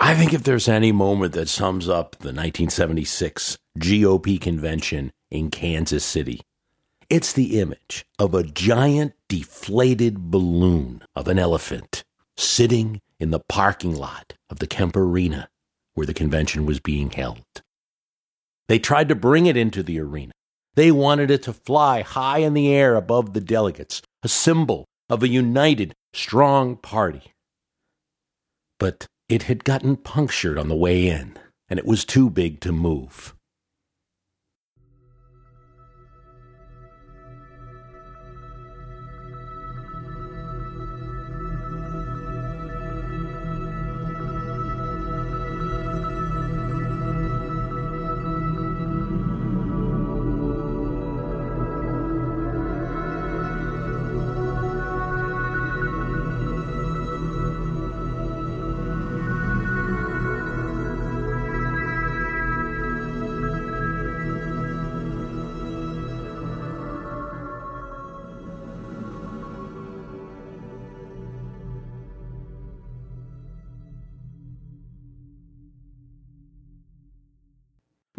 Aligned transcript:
I 0.00 0.14
think 0.14 0.34
if 0.34 0.42
there's 0.42 0.68
any 0.68 0.92
moment 0.92 1.34
that 1.34 1.48
sums 1.48 1.88
up 1.88 2.12
the 2.12 2.28
1976 2.28 3.58
GOP 3.78 4.40
convention 4.40 5.12
in 5.30 5.50
Kansas 5.50 6.04
City, 6.04 6.40
it's 7.08 7.32
the 7.32 7.60
image 7.60 8.04
of 8.18 8.34
a 8.34 8.42
giant 8.42 9.14
deflated 9.28 10.30
balloon 10.30 11.02
of 11.14 11.28
an 11.28 11.38
elephant 11.38 12.02
sitting 12.36 13.00
in 13.20 13.30
the 13.30 13.40
parking 13.48 13.94
lot 13.94 14.34
of 14.50 14.58
the 14.58 14.66
Kemper 14.66 15.04
Arena 15.04 15.48
where 15.94 16.06
the 16.06 16.14
convention 16.14 16.66
was 16.66 16.80
being 16.80 17.10
held. 17.10 17.44
They 18.68 18.78
tried 18.78 19.08
to 19.10 19.14
bring 19.14 19.46
it 19.46 19.56
into 19.56 19.82
the 19.82 20.00
arena. 20.00 20.32
They 20.74 20.90
wanted 20.90 21.30
it 21.30 21.44
to 21.44 21.52
fly 21.52 22.02
high 22.02 22.38
in 22.38 22.54
the 22.54 22.72
air 22.72 22.96
above 22.96 23.32
the 23.32 23.40
delegates, 23.40 24.02
a 24.22 24.28
symbol 24.28 24.86
of 25.08 25.22
a 25.22 25.28
united, 25.28 25.94
strong 26.12 26.76
party. 26.76 27.32
But 28.80 29.06
it 29.28 29.44
had 29.44 29.64
gotten 29.64 29.96
punctured 29.96 30.58
on 30.58 30.68
the 30.68 30.76
way 30.76 31.08
in, 31.08 31.38
and 31.68 31.78
it 31.78 31.86
was 31.86 32.04
too 32.04 32.28
big 32.28 32.60
to 32.60 32.72
move. 32.72 33.34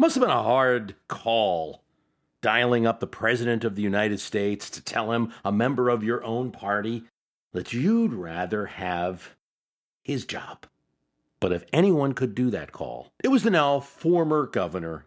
Must 0.06 0.14
have 0.14 0.22
been 0.22 0.30
a 0.30 0.42
hard 0.44 0.94
call 1.08 1.82
dialing 2.40 2.86
up 2.86 3.00
the 3.00 3.08
President 3.08 3.64
of 3.64 3.74
the 3.74 3.82
United 3.82 4.20
States 4.20 4.70
to 4.70 4.80
tell 4.80 5.10
him, 5.10 5.32
a 5.44 5.50
member 5.50 5.88
of 5.88 6.04
your 6.04 6.22
own 6.22 6.52
party, 6.52 7.02
that 7.52 7.72
you'd 7.72 8.12
rather 8.12 8.66
have 8.66 9.34
his 10.04 10.24
job. 10.24 10.64
But 11.40 11.50
if 11.50 11.64
anyone 11.72 12.12
could 12.12 12.36
do 12.36 12.50
that 12.50 12.70
call, 12.70 13.10
it 13.24 13.32
was 13.32 13.42
the 13.42 13.50
now 13.50 13.80
former 13.80 14.46
governor 14.46 15.06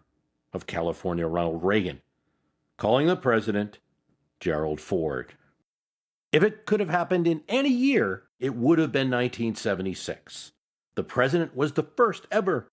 of 0.52 0.66
California, 0.66 1.26
Ronald 1.26 1.64
Reagan, 1.64 2.02
calling 2.76 3.06
the 3.06 3.16
president, 3.16 3.78
Gerald 4.38 4.82
Ford. 4.82 5.32
If 6.30 6.42
it 6.42 6.66
could 6.66 6.80
have 6.80 6.90
happened 6.90 7.26
in 7.26 7.42
any 7.48 7.70
year, 7.70 8.24
it 8.38 8.54
would 8.54 8.78
have 8.78 8.92
been 8.92 9.08
1976. 9.08 10.52
The 10.94 11.02
president 11.02 11.56
was 11.56 11.72
the 11.72 11.84
first 11.84 12.26
ever, 12.30 12.70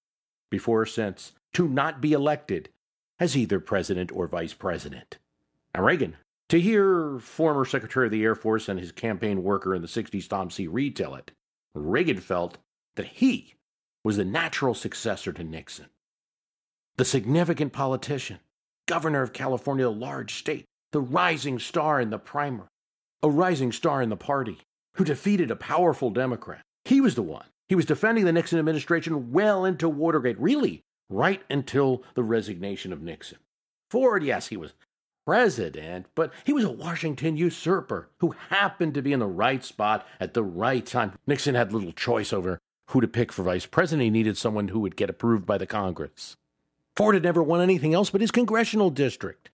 before 0.50 0.82
or 0.82 0.86
since, 0.86 1.32
to 1.57 1.68
not 1.68 2.00
be 2.00 2.13
elected 2.13 2.69
as 3.19 3.35
either 3.35 3.59
president 3.59 4.12
or 4.12 4.28
vice 4.28 4.53
president. 4.53 5.18
And 5.73 5.84
Reagan, 5.84 6.16
to 6.50 6.62
hear 6.62 7.18
former 7.18 7.66
Secretary 7.66 8.06
of 8.06 8.12
the 8.12 8.23
Air 8.23 8.35
Force 8.35 8.69
and 8.69 8.79
his 8.79 8.91
campaign 8.91 9.41
worker 9.41 9.73
in 9.73 9.81
the 9.81 9.88
60s, 9.88 10.29
Tom 10.29 10.51
C. 10.51 10.68
Reed, 10.68 10.95
tell 10.95 11.16
it, 11.16 11.31
Reagan 11.73 12.19
felt 12.19 12.59
that 12.95 13.07
he 13.07 13.56
was 14.03 14.18
the 14.18 14.23
natural 14.23 14.75
successor 14.75 15.34
to 15.34 15.44
Nixon. 15.44 15.88
The 16.97 17.06
significant 17.06 17.74
politician, 17.74 18.38
governor 18.85 19.24
of 19.24 19.34
California, 19.34 19.88
a 19.88 19.89
large 19.89 20.35
state, 20.35 20.66
the 20.91 21.01
rising 21.01 21.57
star 21.57 22.00
in 22.00 22.12
the 22.12 22.19
primer, 22.19 22.68
a 23.24 23.31
rising 23.31 23.72
star 23.72 24.03
in 24.03 24.09
the 24.09 24.16
party, 24.16 24.59
who 24.94 25.03
defeated 25.03 25.50
a 25.50 25.56
powerful 25.56 26.12
Democrat. 26.12 26.62
He 26.85 27.01
was 27.01 27.16
the 27.16 27.24
one. 27.24 27.47
He 27.68 27.74
was 27.74 27.85
defending 27.85 28.25
the 28.25 28.31
Nixon 28.31 28.59
administration 28.59 29.31
well 29.31 29.66
into 29.66 29.89
Watergate, 29.89 30.39
really 30.39 30.84
right 31.09 31.41
until 31.50 32.03
the 32.16 32.23
resignation 32.23 32.91
of 32.94 33.01
Nixon. 33.01 33.40
Ford, 33.90 34.23
yes, 34.23 34.47
he 34.47 34.57
was 34.57 34.73
president, 35.25 36.06
but 36.16 36.31
he 36.45 36.53
was 36.53 36.63
a 36.63 36.69
Washington 36.69 37.35
usurper 37.35 38.09
who 38.19 38.35
happened 38.50 38.94
to 38.94 39.01
be 39.01 39.13
in 39.13 39.19
the 39.19 39.28
right 39.28 39.63
spot 39.63 40.07
at 40.19 40.34
the 40.34 40.44
right 40.44 40.85
time. 40.85 41.13
Nixon 41.28 41.56
had 41.56 41.73
little 41.73 41.91
choice 41.91 42.31
over 42.31 42.59
who 42.91 43.01
to 43.01 43.07
pick 43.07 43.34
for 43.34 43.44
vice 43.44 43.66
president. 43.66 44.06
He 44.06 44.09
needed 44.09 44.38
someone 44.38 44.69
who 44.69 44.79
would 44.79 44.95
get 44.95 45.09
approved 45.09 45.45
by 45.45 45.57
the 45.57 45.68
Congress. 45.68 46.38
Ford 46.95 47.13
had 47.13 47.24
never 47.24 47.44
won 47.44 47.62
anything 47.62 47.94
else 47.94 48.09
but 48.09 48.22
his 48.22 48.31
congressional 48.31 48.89
district. 48.89 49.50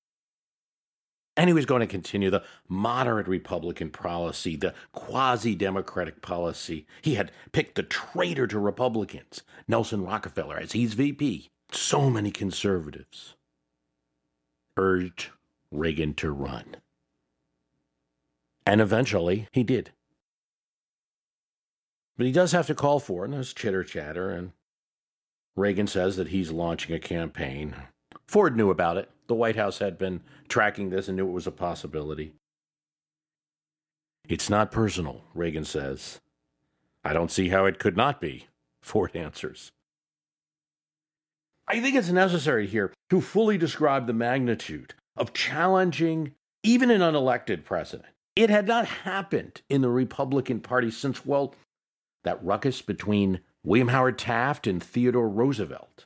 And 1.36 1.50
he 1.50 1.54
was 1.54 1.66
going 1.66 1.80
to 1.80 1.88
continue 1.88 2.30
the 2.30 2.44
moderate 2.68 3.28
Republican 3.28 3.90
policy, 3.90 4.56
the 4.56 4.74
quasi 4.92 5.56
Democratic 5.56 6.22
policy. 6.22 6.86
He 7.02 7.16
had 7.16 7.32
picked 7.52 7.76
the 7.76 7.84
traitor 7.84 8.46
to 8.48 8.60
Republicans, 8.60 9.42
Nelson 9.68 10.04
Rockefeller, 10.04 10.58
as 10.58 10.74
he's 10.74 10.94
VP. 10.94 11.50
So 11.72 12.10
many 12.10 12.30
conservatives 12.30 13.36
urged 14.78 15.30
Reagan 15.72 16.14
to 16.16 16.32
run. 16.32 16.76
And 18.66 18.80
eventually 18.80 19.48
he 19.52 19.64
did. 19.64 19.92
But 22.16 22.28
he 22.28 22.32
does 22.32 22.52
have 22.52 22.68
to 22.68 22.76
call 22.76 23.00
for 23.00 23.24
it, 23.24 23.26
and 23.26 23.34
there's 23.34 23.54
chitter 23.54 23.84
chatter, 23.84 24.30
and 24.30 24.52
Reagan 25.56 25.88
says 25.88 26.16
that 26.18 26.30
he's 26.30 26.52
launching 26.52 26.96
a 26.96 27.00
campaign. 27.00 27.76
Ford 28.28 28.56
knew 28.56 28.70
about 28.70 28.98
it. 28.98 29.10
The 29.28 29.36
White 29.36 29.56
House 29.56 29.80
had 29.80 29.98
been 29.98 30.22
tracking 30.48 30.90
this 30.90 31.08
and 31.08 31.18
knew 31.18 31.28
it 31.28 31.32
was 31.32 31.48
a 31.48 31.52
possibility. 31.52 32.34
It's 34.28 34.50
not 34.50 34.72
personal, 34.72 35.24
Reagan 35.34 35.66
says. 35.66 36.20
I 37.04 37.14
don't 37.14 37.32
see 37.32 37.50
how 37.50 37.66
it 37.66 37.80
could 37.80 37.98
not 37.98 38.22
be, 38.22 38.48
Ford 38.82 39.16
answers. 39.16 39.72
I 41.68 41.80
think 41.80 41.96
it's 41.96 42.10
necessary 42.10 42.68
here 42.68 42.94
to 43.10 43.22
fully 43.22 43.58
describe 43.58 44.08
the 44.08 44.14
magnitude 44.14 44.94
of 45.16 45.34
challenging 45.34 46.34
even 46.64 46.92
an 46.92 47.02
unelected 47.02 47.64
president. 47.64 48.10
It 48.36 48.50
had 48.50 48.68
not 48.68 48.86
happened 48.86 49.62
in 49.70 49.82
the 49.82 49.90
Republican 49.90 50.60
Party 50.60 50.92
since, 50.92 51.26
well, 51.26 51.54
that 52.24 52.44
ruckus 52.44 52.82
between 52.82 53.42
William 53.64 53.90
Howard 53.90 54.18
Taft 54.18 54.68
and 54.68 54.82
Theodore 54.82 55.30
Roosevelt 55.30 56.06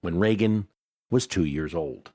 when 0.00 0.18
Reagan 0.18 0.68
was 1.10 1.26
two 1.26 1.44
years 1.44 1.74
old. 1.74 2.10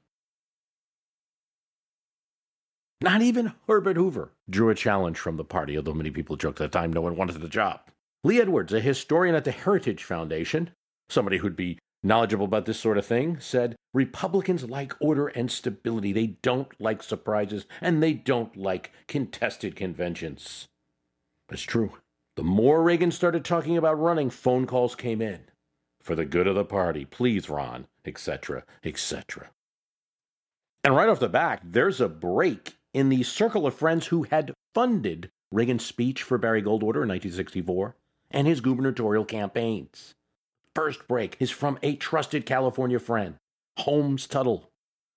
Not 3.02 3.22
even 3.22 3.54
Herbert 3.68 3.98
Hoover 3.98 4.32
drew 4.50 4.70
a 4.70 4.76
challenge 4.76 5.20
from 5.20 5.38
the 5.38 5.44
party, 5.44 5.78
although 5.78 5.94
many 5.94 6.12
people 6.12 6.38
joked 6.38 6.62
at 6.62 6.72
the 6.72 6.80
time 6.80 6.92
no 6.92 7.02
one 7.02 7.16
wanted 7.16 7.40
the 7.40 7.50
job. 7.50 7.82
Lee 8.24 8.42
Edwards, 8.42 8.74
a 8.74 8.80
historian 8.80 9.36
at 9.36 9.44
the 9.44 9.52
Heritage 9.52 10.04
Foundation, 10.04 10.72
somebody 11.10 11.38
who'd 11.38 11.56
be 11.56 11.78
knowledgeable 12.02 12.46
about 12.46 12.66
this 12.66 12.80
sort 12.80 12.98
of 12.98 13.06
thing, 13.06 13.40
said 13.40 13.76
Republicans 13.94 14.64
like 14.64 14.94
order 15.00 15.28
and 15.28 15.52
stability. 15.52 16.14
They 16.14 16.28
don't 16.42 16.70
like 16.80 17.04
surprises, 17.04 17.66
and 17.82 18.02
they 18.02 18.14
don't 18.14 18.56
like 18.56 18.92
contested 19.08 19.76
conventions. 19.76 20.68
It's 21.52 21.62
true. 21.62 21.92
The 22.38 22.44
more 22.44 22.82
Reagan 22.82 23.12
started 23.12 23.46
talking 23.46 23.78
about 23.78 24.00
running, 24.00 24.30
phone 24.30 24.66
calls 24.66 24.96
came 24.96 25.22
in 25.22 25.42
for 26.06 26.16
the 26.16 26.24
good 26.24 26.46
of 26.46 26.54
the 26.54 26.64
party. 26.64 27.04
Please, 27.04 27.50
Ron, 27.50 27.88
etc., 28.06 28.64
etc. 28.84 29.50
And 30.84 30.96
right 30.96 31.10
off 31.10 31.20
the 31.20 31.28
back, 31.28 31.62
there's 31.64 32.00
a 32.00 32.08
break 32.08 32.76
in 32.94 33.10
the 33.10 33.24
circle 33.24 33.66
of 33.66 33.74
friends 33.74 34.08
who 34.08 34.24
had 34.24 34.54
funded 34.76 35.32
Reagan's 35.52 35.84
speech 35.84 36.22
for 36.22 36.38
Barry 36.38 36.62
Goldwater 36.62 37.02
in 37.02 37.10
1964 37.10 37.96
and 38.30 38.46
his 38.46 38.62
gubernatorial 38.62 39.26
campaigns. 39.26 40.14
First 40.76 41.08
break 41.08 41.38
is 41.40 41.50
from 41.50 41.80
a 41.82 41.96
trusted 41.96 42.46
California 42.46 43.00
friend, 43.00 43.36
Holmes 43.80 44.28
Tuttle. 44.28 44.70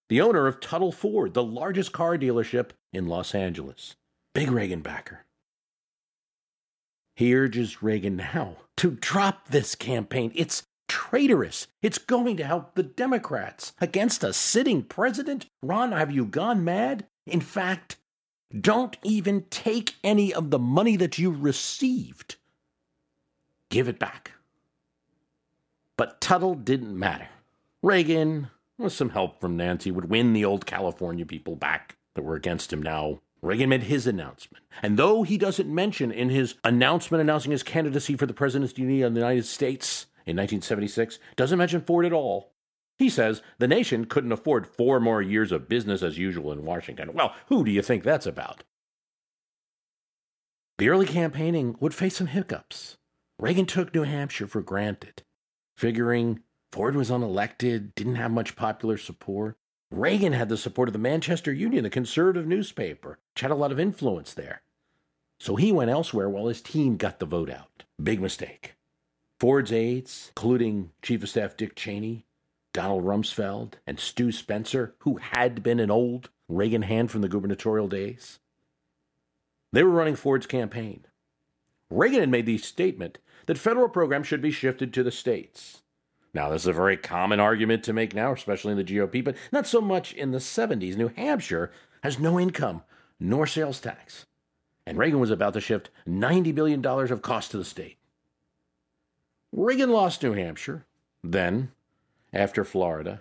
the 0.08 0.22
owner 0.22 0.46
of 0.46 0.60
Tuttle 0.60 0.92
Ford, 0.92 1.34
the 1.34 1.44
largest 1.44 1.92
car 1.92 2.16
dealership 2.16 2.70
in 2.94 3.06
Los 3.06 3.34
Angeles. 3.34 3.94
Big 4.34 4.50
Reagan 4.50 4.80
backer. 4.80 5.26
He 7.14 7.34
urges 7.34 7.82
Reagan 7.82 8.16
now 8.16 8.56
to 8.78 8.92
drop 8.92 9.48
this 9.48 9.74
campaign. 9.74 10.32
It's 10.34 10.62
traitorous. 10.88 11.68
It's 11.82 11.98
going 11.98 12.36
to 12.38 12.44
help 12.44 12.74
the 12.74 12.82
Democrats 12.82 13.72
against 13.80 14.24
a 14.24 14.32
sitting 14.32 14.82
president. 14.82 15.46
Ron, 15.62 15.92
have 15.92 16.10
you 16.10 16.24
gone 16.24 16.64
mad? 16.64 17.06
In 17.26 17.40
fact, 17.40 17.96
don't 18.58 18.96
even 19.02 19.44
take 19.50 19.94
any 20.02 20.32
of 20.32 20.50
the 20.50 20.58
money 20.58 20.96
that 20.96 21.18
you 21.18 21.30
received. 21.30 22.36
Give 23.68 23.88
it 23.88 23.98
back. 23.98 24.32
But 25.96 26.20
Tuttle 26.20 26.54
didn't 26.54 26.98
matter. 26.98 27.28
Reagan, 27.82 28.48
with 28.78 28.92
some 28.92 29.10
help 29.10 29.40
from 29.40 29.56
Nancy, 29.56 29.90
would 29.90 30.08
win 30.08 30.32
the 30.32 30.44
old 30.44 30.64
California 30.64 31.26
people 31.26 31.56
back 31.56 31.96
that 32.14 32.22
were 32.22 32.34
against 32.34 32.72
him 32.72 32.82
now. 32.82 33.20
Reagan 33.42 33.68
made 33.68 33.84
his 33.84 34.06
announcement. 34.06 34.64
And 34.82 34.98
though 34.98 35.22
he 35.22 35.36
doesn't 35.36 35.72
mention 35.72 36.10
in 36.10 36.30
his 36.30 36.54
announcement 36.64 37.20
announcing 37.20 37.52
his 37.52 37.62
candidacy 37.62 38.16
for 38.16 38.26
the 38.26 38.34
presidency 38.34 39.02
of 39.02 39.14
the 39.14 39.20
United 39.20 39.46
States 39.46 40.06
in 40.28 40.36
1976, 40.36 41.18
doesn't 41.36 41.58
mention 41.58 41.80
Ford 41.80 42.04
at 42.04 42.12
all, 42.12 42.52
he 42.98 43.08
says 43.08 43.40
the 43.58 43.66
nation 43.66 44.04
couldn't 44.04 44.32
afford 44.32 44.66
four 44.66 45.00
more 45.00 45.22
years 45.22 45.52
of 45.52 45.68
business 45.68 46.02
as 46.02 46.18
usual 46.18 46.52
in 46.52 46.66
Washington. 46.66 47.14
Well, 47.14 47.34
who 47.46 47.64
do 47.64 47.70
you 47.70 47.80
think 47.80 48.04
that's 48.04 48.26
about? 48.26 48.64
The 50.76 50.90
early 50.90 51.06
campaigning 51.06 51.76
would 51.80 51.94
face 51.94 52.16
some 52.16 52.26
hiccups. 52.26 52.98
Reagan 53.38 53.66
took 53.66 53.94
New 53.94 54.02
Hampshire 54.02 54.46
for 54.46 54.60
granted, 54.60 55.22
figuring 55.76 56.40
Ford 56.72 56.94
was 56.94 57.08
unelected, 57.08 57.94
didn't 57.94 58.16
have 58.16 58.30
much 58.30 58.54
popular 58.54 58.98
support. 58.98 59.56
Reagan 59.90 60.34
had 60.34 60.50
the 60.50 60.58
support 60.58 60.88
of 60.88 60.92
the 60.92 60.98
Manchester 60.98 61.52
Union, 61.52 61.84
the 61.84 61.90
conservative 61.90 62.46
newspaper, 62.46 63.18
which 63.34 63.40
had 63.40 63.50
a 63.50 63.56
lot 63.56 63.72
of 63.72 63.80
influence 63.80 64.34
there. 64.34 64.60
So 65.40 65.56
he 65.56 65.72
went 65.72 65.90
elsewhere 65.90 66.28
while 66.28 66.48
his 66.48 66.60
team 66.60 66.96
got 66.96 67.20
the 67.20 67.26
vote 67.26 67.48
out. 67.48 67.84
Big 68.02 68.20
mistake. 68.20 68.74
Ford's 69.38 69.72
aides, 69.72 70.32
including 70.36 70.90
Chief 71.02 71.22
of 71.22 71.28
Staff 71.28 71.56
Dick 71.56 71.76
Cheney, 71.76 72.26
Donald 72.72 73.04
Rumsfeld, 73.04 73.74
and 73.86 74.00
Stu 74.00 74.32
Spencer, 74.32 74.94
who 75.00 75.16
had 75.18 75.62
been 75.62 75.80
an 75.80 75.90
old 75.90 76.30
Reagan 76.48 76.82
hand 76.82 77.10
from 77.10 77.20
the 77.20 77.28
gubernatorial 77.28 77.88
days, 77.88 78.40
they 79.72 79.82
were 79.82 79.90
running 79.90 80.16
Ford's 80.16 80.46
campaign. 80.46 81.04
Reagan 81.90 82.20
had 82.20 82.30
made 82.30 82.46
the 82.46 82.58
statement 82.58 83.18
that 83.46 83.58
federal 83.58 83.88
programs 83.88 84.26
should 84.26 84.42
be 84.42 84.50
shifted 84.50 84.92
to 84.92 85.02
the 85.02 85.10
states. 85.10 85.82
Now, 86.34 86.50
this 86.50 86.62
is 86.62 86.68
a 86.68 86.72
very 86.72 86.96
common 86.96 87.40
argument 87.40 87.84
to 87.84 87.92
make 87.92 88.14
now, 88.14 88.32
especially 88.32 88.72
in 88.72 88.78
the 88.78 88.84
GOP, 88.84 89.24
but 89.24 89.36
not 89.52 89.66
so 89.66 89.80
much 89.80 90.12
in 90.12 90.30
the 90.32 90.38
70s. 90.38 90.96
New 90.96 91.08
Hampshire 91.08 91.70
has 92.02 92.18
no 92.18 92.38
income 92.38 92.82
nor 93.18 93.46
sales 93.46 93.80
tax. 93.80 94.26
And 94.86 94.98
Reagan 94.98 95.20
was 95.20 95.30
about 95.30 95.54
to 95.54 95.60
shift 95.60 95.90
$90 96.06 96.54
billion 96.54 96.84
of 96.84 97.22
cost 97.22 97.50
to 97.52 97.58
the 97.58 97.64
state. 97.64 97.98
Reagan 99.52 99.90
lost 99.90 100.22
New 100.22 100.32
Hampshire, 100.32 100.84
then 101.22 101.72
after 102.32 102.64
Florida. 102.64 103.20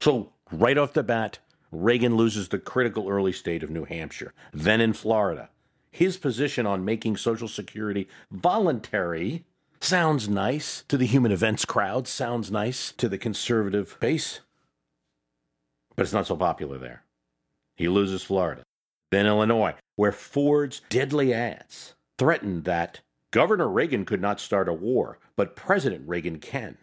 So, 0.00 0.32
right 0.52 0.76
off 0.76 0.92
the 0.92 1.02
bat, 1.02 1.38
Reagan 1.72 2.16
loses 2.16 2.48
the 2.48 2.58
critical 2.58 3.08
early 3.08 3.32
state 3.32 3.62
of 3.62 3.70
New 3.70 3.84
Hampshire, 3.84 4.34
then 4.52 4.80
in 4.80 4.92
Florida. 4.92 5.48
His 5.90 6.16
position 6.16 6.66
on 6.66 6.84
making 6.84 7.16
Social 7.16 7.48
Security 7.48 8.08
voluntary 8.30 9.44
Sounds 9.84 10.30
nice 10.30 10.82
to 10.88 10.96
the 10.96 11.04
human 11.04 11.30
events 11.30 11.66
crowd, 11.66 12.08
sounds 12.08 12.50
nice 12.50 12.90
to 12.92 13.06
the 13.06 13.18
conservative 13.18 13.98
base, 14.00 14.40
but 15.94 16.04
it's 16.04 16.12
not 16.12 16.26
so 16.26 16.36
popular 16.36 16.78
there. 16.78 17.04
He 17.76 17.86
loses 17.88 18.22
Florida. 18.22 18.62
Then 19.10 19.26
Illinois, 19.26 19.74
where 19.96 20.10
Ford's 20.10 20.80
deadly 20.88 21.34
ads 21.34 21.94
threatened 22.16 22.64
that 22.64 23.00
Governor 23.34 23.68
Reagan 23.68 24.04
could 24.04 24.20
not 24.20 24.38
start 24.38 24.68
a 24.68 24.72
war, 24.72 25.18
but 25.34 25.56
President 25.56 26.08
Reagan 26.08 26.38
can. 26.38 26.78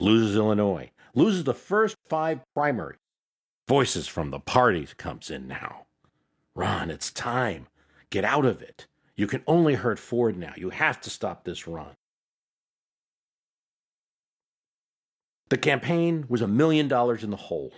Loses 0.00 0.34
Illinois. 0.34 0.90
Loses 1.14 1.44
the 1.44 1.54
first 1.54 1.94
five 2.08 2.40
primaries. 2.52 2.98
Voices 3.68 4.08
from 4.08 4.32
the 4.32 4.40
parties 4.40 4.92
comes 4.92 5.30
in 5.30 5.46
now. 5.46 5.86
Ron, 6.56 6.90
it's 6.90 7.12
time. 7.12 7.68
Get 8.10 8.24
out 8.24 8.44
of 8.44 8.60
it. 8.60 8.88
You 9.14 9.28
can 9.28 9.44
only 9.46 9.74
hurt 9.74 10.00
Ford 10.00 10.36
now. 10.36 10.52
You 10.56 10.70
have 10.70 11.00
to 11.02 11.10
stop 11.10 11.44
this 11.44 11.68
run. 11.68 11.94
The 15.48 15.58
campaign 15.58 16.24
was 16.28 16.42
a 16.42 16.48
million 16.48 16.88
dollars 16.88 17.22
in 17.22 17.30
the 17.30 17.36
hole. 17.36 17.72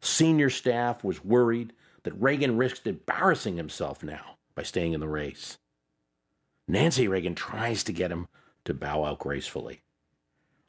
Senior 0.00 0.50
staff 0.50 1.04
was 1.04 1.24
worried 1.24 1.72
that 2.02 2.20
Reagan 2.20 2.56
risked 2.56 2.88
embarrassing 2.88 3.56
himself 3.56 4.02
now 4.02 4.38
by 4.56 4.64
staying 4.64 4.92
in 4.92 4.98
the 4.98 5.06
race. 5.06 5.58
Nancy 6.68 7.08
Reagan 7.08 7.34
tries 7.34 7.82
to 7.84 7.92
get 7.92 8.12
him 8.12 8.28
to 8.64 8.74
bow 8.74 9.04
out 9.04 9.18
gracefully. 9.18 9.80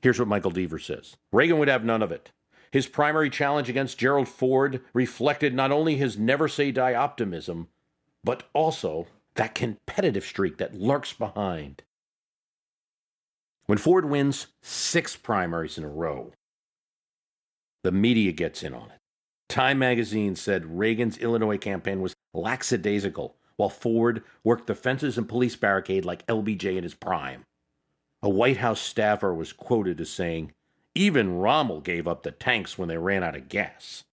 Here's 0.02 0.18
what 0.18 0.28
Michael 0.28 0.52
Deaver 0.52 0.82
says 0.82 1.18
Reagan 1.32 1.60
would 1.60 1.68
have 1.68 1.84
none 1.84 2.02
of 2.02 2.12
it. 2.12 2.32
His 2.72 2.88
primary 2.88 3.30
challenge 3.30 3.70
against 3.70 3.98
Gerald 3.98 4.28
Ford 4.28 4.82
reflected 4.94 5.54
not 5.54 5.72
only 5.72 5.98
his 5.98 6.18
never 6.18 6.48
say 6.48 6.72
die 6.72 6.94
optimism, 6.94 7.68
but 8.24 8.44
also 8.54 9.08
that 9.36 9.56
competitive 9.56 10.24
streak 10.24 10.58
that 10.58 10.76
lurks 10.76 11.14
behind 11.14 11.84
when 13.70 13.78
Ford 13.78 14.06
wins 14.06 14.48
six 14.64 15.16
primaries 15.16 15.78
in 15.78 15.84
a 15.84 15.90
row, 15.90 16.32
the 17.84 17.92
media 17.92 18.32
gets 18.32 18.64
in 18.64 18.74
on 18.74 18.90
it. 18.90 18.98
Time 19.48 19.78
magazine 19.78 20.36
said 20.36 20.80
Reagan's 20.80 21.20
Illinois 21.20 21.60
campaign 21.60 22.02
was 22.02 22.16
lackadaisical, 22.34 23.36
while 23.60 23.68
Ford 23.68 24.24
worked 24.42 24.68
the 24.68 24.74
fences 24.74 25.18
and 25.18 25.28
police 25.28 25.58
barricade 25.58 26.06
like 26.06 26.26
LBJ 26.28 26.78
in 26.78 26.84
his 26.84 26.94
prime. 26.94 27.44
A 28.24 28.30
White 28.30 28.56
House 28.58 28.80
staffer 28.80 29.34
was 29.34 29.52
quoted 29.52 30.00
as 30.00 30.10
saying, 30.10 30.54
Even 30.96 31.38
Rommel 31.38 31.82
gave 31.82 32.08
up 32.08 32.24
the 32.24 32.32
tanks 32.32 32.78
when 32.78 32.88
they 32.88 32.98
ran 32.98 33.22
out 33.22 33.36
of 33.36 33.50
gas. 33.50 34.06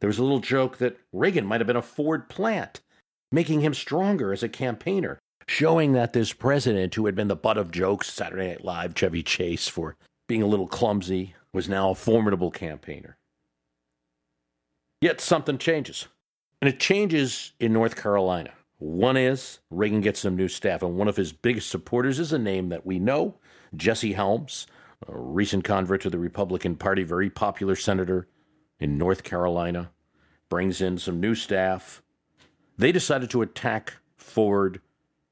There 0.00 0.08
was 0.08 0.18
a 0.18 0.22
little 0.22 0.40
joke 0.40 0.76
that 0.78 0.98
Reagan 1.14 1.46
might 1.46 1.60
have 1.60 1.66
been 1.66 1.76
a 1.76 1.82
Ford 1.82 2.28
plant, 2.28 2.82
making 3.30 3.62
him 3.62 3.72
stronger 3.72 4.30
as 4.30 4.42
a 4.42 4.48
campaigner, 4.48 5.18
showing 5.48 5.94
that 5.94 6.12
this 6.12 6.34
president, 6.34 6.94
who 6.94 7.06
had 7.06 7.14
been 7.14 7.28
the 7.28 7.34
butt 7.34 7.56
of 7.56 7.70
jokes, 7.70 8.12
Saturday 8.12 8.48
Night 8.48 8.64
Live, 8.66 8.94
Chevy 8.94 9.22
Chase, 9.22 9.66
for 9.66 9.96
being 10.28 10.42
a 10.42 10.46
little 10.46 10.68
clumsy, 10.68 11.36
was 11.54 11.70
now 11.70 11.88
a 11.88 11.94
formidable 11.94 12.50
campaigner. 12.50 13.16
Yet 15.00 15.22
something 15.22 15.56
changes. 15.56 16.06
And 16.62 16.68
it 16.68 16.78
changes 16.78 17.54
in 17.58 17.72
North 17.72 17.96
Carolina. 17.96 18.52
One 18.78 19.16
is 19.16 19.58
Reagan 19.68 20.00
gets 20.00 20.20
some 20.20 20.36
new 20.36 20.46
staff, 20.46 20.80
and 20.80 20.96
one 20.96 21.08
of 21.08 21.16
his 21.16 21.32
biggest 21.32 21.68
supporters 21.68 22.20
is 22.20 22.32
a 22.32 22.38
name 22.38 22.68
that 22.68 22.86
we 22.86 23.00
know 23.00 23.34
Jesse 23.74 24.12
Helms, 24.12 24.68
a 25.08 25.18
recent 25.18 25.64
convert 25.64 26.02
to 26.02 26.10
the 26.10 26.20
Republican 26.20 26.76
Party, 26.76 27.02
very 27.02 27.28
popular 27.30 27.74
senator 27.74 28.28
in 28.78 28.96
North 28.96 29.24
Carolina, 29.24 29.90
brings 30.48 30.80
in 30.80 30.98
some 30.98 31.18
new 31.18 31.34
staff. 31.34 32.00
They 32.78 32.92
decided 32.92 33.28
to 33.30 33.42
attack 33.42 33.94
Ford 34.16 34.80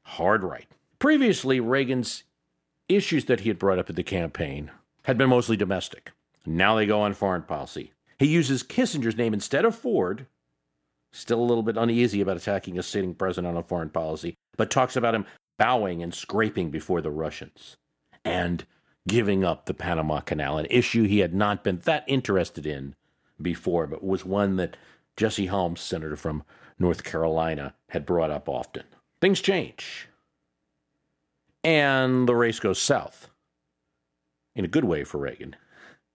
hard 0.02 0.42
right. 0.42 0.66
Previously, 0.98 1.60
Reagan's 1.60 2.24
issues 2.88 3.26
that 3.26 3.40
he 3.40 3.50
had 3.50 3.58
brought 3.60 3.78
up 3.78 3.88
in 3.88 3.94
the 3.94 4.02
campaign 4.02 4.72
had 5.04 5.16
been 5.16 5.30
mostly 5.30 5.56
domestic. 5.56 6.10
Now 6.44 6.74
they 6.74 6.86
go 6.86 7.02
on 7.02 7.14
foreign 7.14 7.42
policy. 7.42 7.92
He 8.18 8.26
uses 8.26 8.64
Kissinger's 8.64 9.16
name 9.16 9.32
instead 9.32 9.64
of 9.64 9.76
Ford, 9.76 10.26
still 11.12 11.40
a 11.40 11.44
little 11.44 11.62
bit 11.62 11.76
uneasy 11.76 12.20
about 12.20 12.36
attacking 12.36 12.78
a 12.78 12.82
sitting 12.82 13.14
president 13.14 13.56
on 13.56 13.64
foreign 13.64 13.90
policy, 13.90 14.34
but 14.56 14.70
talks 14.70 14.96
about 14.96 15.14
him 15.14 15.26
bowing 15.58 16.02
and 16.02 16.14
scraping 16.14 16.70
before 16.70 17.00
the 17.00 17.10
Russians 17.10 17.76
and 18.24 18.64
giving 19.08 19.44
up 19.44 19.66
the 19.66 19.74
Panama 19.74 20.20
Canal, 20.20 20.58
an 20.58 20.66
issue 20.70 21.04
he 21.04 21.18
had 21.18 21.34
not 21.34 21.64
been 21.64 21.78
that 21.84 22.04
interested 22.06 22.66
in 22.66 22.94
before, 23.40 23.86
but 23.86 24.04
was 24.04 24.24
one 24.24 24.56
that 24.56 24.76
Jesse 25.16 25.46
Helms, 25.46 25.80
senator 25.80 26.16
from 26.16 26.44
North 26.78 27.04
Carolina, 27.04 27.74
had 27.88 28.06
brought 28.06 28.30
up 28.30 28.48
often. 28.48 28.84
Things 29.20 29.40
change. 29.40 30.08
And 31.62 32.28
the 32.28 32.34
race 32.34 32.60
goes 32.60 32.80
south 32.80 33.28
in 34.54 34.64
a 34.64 34.68
good 34.68 34.84
way 34.84 35.04
for 35.04 35.18
Reagan. 35.18 35.56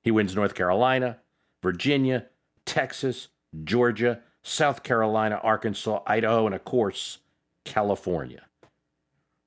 He 0.04 0.12
wins 0.12 0.36
North 0.36 0.56
Carolina, 0.56 1.18
Virginia, 1.62 2.25
Texas, 2.66 3.28
Georgia, 3.64 4.22
South 4.48 4.84
Carolina, 4.84 5.40
Arkansas, 5.42 6.02
Idaho, 6.06 6.46
and 6.46 6.54
of 6.54 6.64
course, 6.64 7.18
California. 7.64 8.44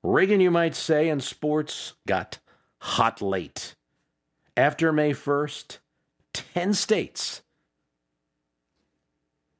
Reagan, 0.03 0.41
you 0.41 0.51
might 0.51 0.75
say, 0.75 1.07
in 1.07 1.21
sports 1.21 1.93
got 2.05 2.39
hot 2.79 3.21
late. 3.21 3.75
After 4.57 4.91
May 4.91 5.11
1st, 5.11 5.77
10 6.33 6.73
states. 6.73 7.41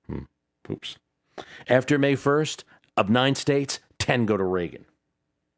Hmm, 0.07 0.23
oops. 0.69 0.97
After 1.69 1.97
May 1.97 2.15
1st, 2.15 2.65
of 2.97 3.09
nine 3.09 3.35
states, 3.35 3.79
10 3.99 4.25
go 4.25 4.35
to 4.35 4.43
Reagan. 4.43 4.83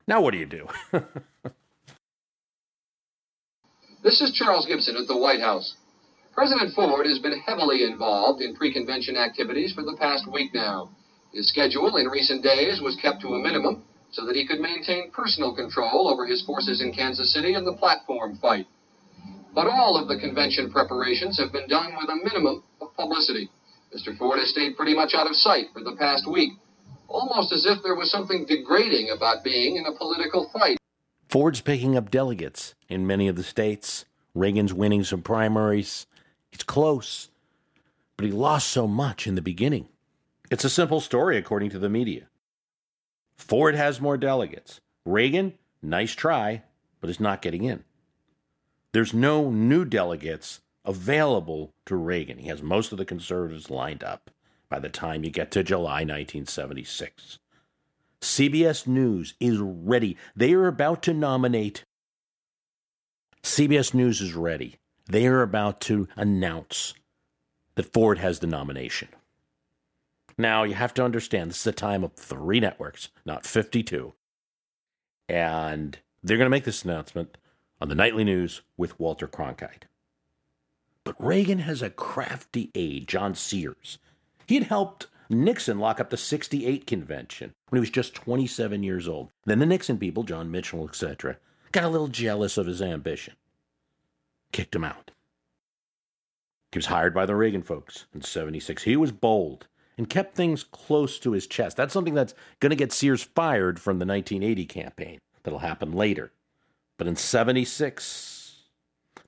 Now, 0.07 0.21
what 0.21 0.31
do 0.31 0.38
you 0.38 0.45
do? 0.45 0.67
this 4.03 4.21
is 4.21 4.31
Charles 4.33 4.67
Gibson 4.67 4.95
at 4.95 5.07
the 5.07 5.17
White 5.17 5.39
House. 5.39 5.75
President 6.33 6.73
Ford 6.73 7.05
has 7.05 7.19
been 7.19 7.39
heavily 7.45 7.83
involved 7.83 8.41
in 8.41 8.55
pre 8.55 8.73
convention 8.73 9.17
activities 9.17 9.73
for 9.73 9.83
the 9.83 9.97
past 10.00 10.31
week 10.31 10.53
now. 10.53 10.89
His 11.33 11.50
schedule 11.50 11.97
in 11.97 12.07
recent 12.07 12.43
days 12.43 12.81
was 12.81 12.97
kept 13.01 13.21
to 13.21 13.35
a 13.35 13.39
minimum 13.39 13.83
so 14.11 14.25
that 14.25 14.35
he 14.35 14.47
could 14.47 14.59
maintain 14.59 15.11
personal 15.11 15.55
control 15.55 16.09
over 16.09 16.25
his 16.25 16.43
forces 16.45 16.81
in 16.81 16.93
Kansas 16.93 17.33
City 17.33 17.53
and 17.53 17.65
the 17.65 17.75
platform 17.77 18.38
fight. 18.41 18.67
But 19.53 19.67
all 19.67 19.97
of 19.97 20.07
the 20.07 20.19
convention 20.19 20.71
preparations 20.71 21.39
have 21.39 21.51
been 21.51 21.67
done 21.67 21.95
with 21.97 22.09
a 22.09 22.15
minimum 22.15 22.63
of 22.81 22.95
publicity. 22.95 23.50
Mr. 23.95 24.17
Ford 24.17 24.39
has 24.39 24.50
stayed 24.50 24.77
pretty 24.77 24.93
much 24.93 25.13
out 25.13 25.27
of 25.27 25.35
sight 25.35 25.67
for 25.73 25.83
the 25.83 25.95
past 25.97 26.29
week, 26.29 26.53
almost 27.07 27.51
as 27.51 27.65
if 27.65 27.83
there 27.83 27.95
was 27.95 28.09
something 28.09 28.45
degrading 28.47 29.09
about 29.15 29.43
being 29.43 29.75
in 29.75 29.85
a 29.85 29.97
political 29.97 30.50
fight. 30.53 30.77
Ford's 31.29 31.61
picking 31.61 31.97
up 31.97 32.09
delegates 32.09 32.73
in 32.89 33.07
many 33.07 33.27
of 33.27 33.35
the 33.35 33.43
states. 33.43 34.05
Reagan's 34.33 34.73
winning 34.73 35.03
some 35.03 35.21
primaries. 35.21 36.07
He's 36.51 36.63
close, 36.63 37.29
but 38.17 38.25
he 38.25 38.31
lost 38.31 38.67
so 38.67 38.88
much 38.88 39.25
in 39.27 39.36
the 39.36 39.41
beginning. 39.41 39.88
It's 40.50 40.65
a 40.65 40.70
simple 40.70 41.00
story, 41.00 41.38
according 41.38 41.70
to 41.72 41.79
the 41.79 41.89
media. 41.89 42.27
Ford 43.38 43.74
has 43.75 44.01
more 44.01 44.17
delegates. 44.17 44.81
Reagan, 45.05 45.53
nice 45.81 46.13
try, 46.13 46.63
but 47.00 47.10
is 47.10 47.20
not 47.20 47.41
getting 47.41 47.63
in. 47.63 47.84
There's 48.91 49.13
no 49.13 49.50
new 49.50 49.86
delegates 49.86 50.60
available 50.84 51.74
to 51.86 51.96
Reagan. 51.96 52.39
He 52.39 52.50
has 52.50 52.62
most 52.62 52.91
of 52.91 52.98
the 52.98 53.05
conservatives 53.05 53.70
lined 53.70 54.03
up 54.03 54.29
by 54.70 54.79
the 54.79 54.89
time 54.89 55.24
you 55.24 55.31
get 55.31 55.51
to 55.51 55.63
July 55.63 56.03
1976. 56.03 57.39
CBS 58.22 58.86
News 58.86 59.34
is 59.39 59.58
ready. 59.58 60.17
They 60.36 60.53
are 60.53 60.67
about 60.67 61.01
to 61.03 61.13
nominate. 61.13 61.86
CBS 63.41 63.93
News 63.93 64.22
is 64.22 64.34
ready. 64.34 64.77
They 65.08 65.27
are 65.27 65.41
about 65.41 65.81
to 65.81 66.08
announce 66.15 66.93
that 67.75 67.91
Ford 67.91 68.20
has 68.20 68.39
the 68.39 68.48
nomination. 68.48 69.10
Now, 70.38 70.63
you 70.63 70.74
have 70.74 70.93
to 70.96 71.03
understand 71.03 71.50
this 71.50 71.62
is 71.62 71.67
a 71.67 71.72
time 71.72 72.03
of 72.03 72.13
three 72.13 72.60
networks, 72.60 73.10
not 73.25 73.46
52. 73.46 74.13
And 75.27 75.98
they're 76.24 76.38
going 76.38 76.46
to 76.46 76.51
make 76.51 76.63
this 76.63 76.84
announcement 76.84 77.38
on 77.79 77.89
the 77.89 77.96
nightly 77.96 78.24
news 78.24 78.62
with 78.77 79.00
Walter 79.00 79.27
Cronkite. 79.27 79.84
But 81.03 81.15
Reagan 81.24 81.60
has 81.60 81.81
a 81.81 81.89
crafty 81.89 82.70
aide, 82.75 83.08
John 83.08 83.34
Sears. 83.34 83.98
He 84.46 84.55
had 84.55 84.65
helped 84.65 85.08
Nixon 85.29 85.79
lock 85.79 86.00
up 86.00 86.10
the 86.10 86.17
68 86.17 86.86
convention 86.86 87.53
when 87.70 87.77
he 87.77 87.81
was 87.81 87.89
just 87.89 88.13
27 88.13 88.84
years 88.84 89.08
old. 89.08 89.31
Then 89.46 89.60
the 89.60 89.65
Nixon 89.65 89.98
people, 89.98 90.24
John 90.24 90.51
Mitchell, 90.51 90.88
etc., 90.88 91.38
got 91.72 91.86
a 91.86 91.89
little 91.89 92.08
jealous 92.08 92.58
of 92.58 92.67
his 92.67 92.81
ambition. 92.81 93.34
Kicked 94.51 94.75
him 94.75 94.84
out. 94.84 95.12
He 96.72 96.77
was 96.77 96.88
hired 96.88 97.13
by 97.13 97.25
the 97.25 97.36
Reagan 97.36 97.62
folks 97.62 98.05
in 98.13 98.22
76. 98.22 98.84
He 98.84 98.96
was 98.96 99.12
bold 99.12 99.67
and 99.98 100.10
kept 100.10 100.36
things 100.36 100.63
close 100.63 101.20
to 101.20 101.34
his 101.34 101.48
chest. 101.48 101.77
That's 101.77 101.93
something 101.93 102.13
that's 102.13 102.34
going 102.60 102.70
to 102.70 102.75
get 102.75 102.93
Sears 102.93 103.24
fired 103.24 103.79
from 103.79 104.00
the 104.00 104.05
1980 104.05 104.65
campaign. 104.65 105.20
That'll 105.43 105.60
happen 105.60 105.91
later. 105.91 106.31
But 106.98 107.08
in 107.08 107.15
76, 107.15 108.63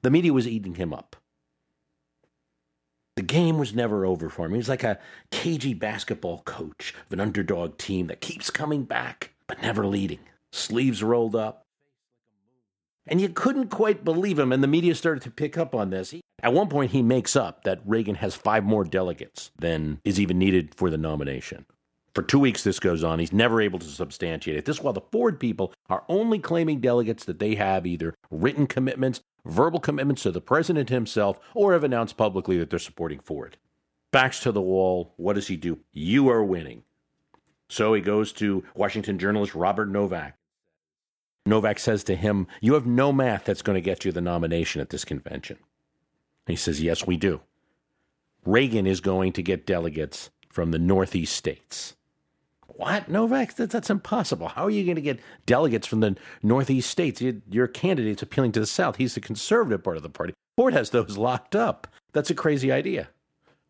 the 0.01 0.11
media 0.11 0.31
was 0.31 0.47
eating 0.47 0.75
him 0.75 0.93
up. 0.93 1.15
The 3.15 3.21
game 3.21 3.59
was 3.59 3.75
never 3.75 4.05
over 4.05 4.29
for 4.29 4.45
him. 4.45 4.53
He 4.53 4.57
was 4.57 4.69
like 4.69 4.83
a 4.83 4.99
cagey 5.31 5.73
basketball 5.73 6.41
coach 6.43 6.95
of 7.05 7.13
an 7.13 7.19
underdog 7.19 7.77
team 7.77 8.07
that 8.07 8.21
keeps 8.21 8.49
coming 8.49 8.83
back, 8.83 9.33
but 9.47 9.61
never 9.61 9.85
leading. 9.85 10.19
Sleeves 10.51 11.03
rolled 11.03 11.35
up. 11.35 11.62
And 13.07 13.19
you 13.19 13.29
couldn't 13.29 13.67
quite 13.67 14.05
believe 14.05 14.39
him, 14.39 14.51
and 14.51 14.63
the 14.63 14.67
media 14.67 14.95
started 14.95 15.23
to 15.23 15.31
pick 15.31 15.57
up 15.57 15.75
on 15.75 15.89
this. 15.89 16.13
At 16.41 16.53
one 16.53 16.69
point, 16.69 16.91
he 16.91 17.01
makes 17.01 17.35
up 17.35 17.63
that 17.63 17.81
Reagan 17.85 18.15
has 18.15 18.35
five 18.35 18.63
more 18.63 18.83
delegates 18.83 19.51
than 19.57 19.99
is 20.05 20.19
even 20.19 20.39
needed 20.39 20.73
for 20.75 20.89
the 20.89 20.97
nomination. 20.97 21.65
For 22.15 22.21
two 22.21 22.39
weeks, 22.39 22.63
this 22.63 22.79
goes 22.79 23.03
on. 23.03 23.19
He's 23.19 23.33
never 23.33 23.59
able 23.59 23.79
to 23.79 23.85
substantiate 23.87 24.57
it. 24.57 24.65
This 24.65 24.81
while 24.81 24.93
the 24.93 25.01
Ford 25.11 25.39
people 25.39 25.73
are 25.89 26.03
only 26.07 26.39
claiming 26.39 26.79
delegates 26.79 27.25
that 27.25 27.39
they 27.39 27.55
have 27.55 27.87
either 27.87 28.13
written 28.29 28.67
commitments, 28.67 29.21
verbal 29.45 29.79
commitments 29.79 30.23
to 30.23 30.31
the 30.31 30.39
president 30.39 30.89
himself, 30.89 31.39
or 31.55 31.73
have 31.73 31.83
announced 31.83 32.15
publicly 32.15 32.57
that 32.57 32.69
they're 32.69 32.79
supporting 32.79 33.19
Ford. 33.19 33.57
Backs 34.11 34.39
to 34.41 34.51
the 34.51 34.61
wall. 34.61 35.13
What 35.17 35.33
does 35.33 35.47
he 35.47 35.57
do? 35.57 35.79
You 35.91 36.29
are 36.29 36.43
winning. 36.43 36.83
So 37.67 37.95
he 37.95 38.01
goes 38.01 38.31
to 38.33 38.63
Washington 38.75 39.17
journalist 39.17 39.55
Robert 39.55 39.89
Novak. 39.89 40.37
Novak 41.45 41.79
says 41.79 42.03
to 42.05 42.15
him, 42.15 42.47
You 42.61 42.73
have 42.73 42.85
no 42.85 43.11
math 43.11 43.45
that's 43.45 43.61
going 43.61 43.75
to 43.75 43.81
get 43.81 44.05
you 44.05 44.11
the 44.11 44.21
nomination 44.21 44.81
at 44.81 44.89
this 44.89 45.05
convention. 45.05 45.57
He 46.47 46.55
says, 46.55 46.81
Yes, 46.81 47.05
we 47.05 47.17
do. 47.17 47.41
Reagan 48.45 48.87
is 48.87 49.01
going 49.01 49.33
to 49.33 49.43
get 49.43 49.65
delegates 49.65 50.29
from 50.49 50.71
the 50.71 50.79
Northeast 50.79 51.35
states. 51.35 51.95
What? 52.67 53.07
Novak? 53.07 53.55
That, 53.55 53.69
that's 53.69 53.89
impossible. 53.89 54.49
How 54.49 54.65
are 54.65 54.69
you 54.69 54.83
going 54.83 54.95
to 54.95 55.01
get 55.01 55.19
delegates 55.45 55.87
from 55.87 55.99
the 55.99 56.15
Northeast 56.41 56.89
states? 56.89 57.21
You, 57.21 57.41
your 57.49 57.67
candidate's 57.67 58.21
appealing 58.21 58.51
to 58.53 58.59
the 58.59 58.65
South. 58.65 58.95
He's 58.95 59.15
the 59.15 59.21
conservative 59.21 59.83
part 59.83 59.97
of 59.97 60.03
the 60.03 60.09
party. 60.09 60.33
Ford 60.57 60.73
has 60.73 60.89
those 60.89 61.17
locked 61.17 61.55
up. 61.55 61.87
That's 62.13 62.29
a 62.29 62.35
crazy 62.35 62.71
idea. 62.71 63.09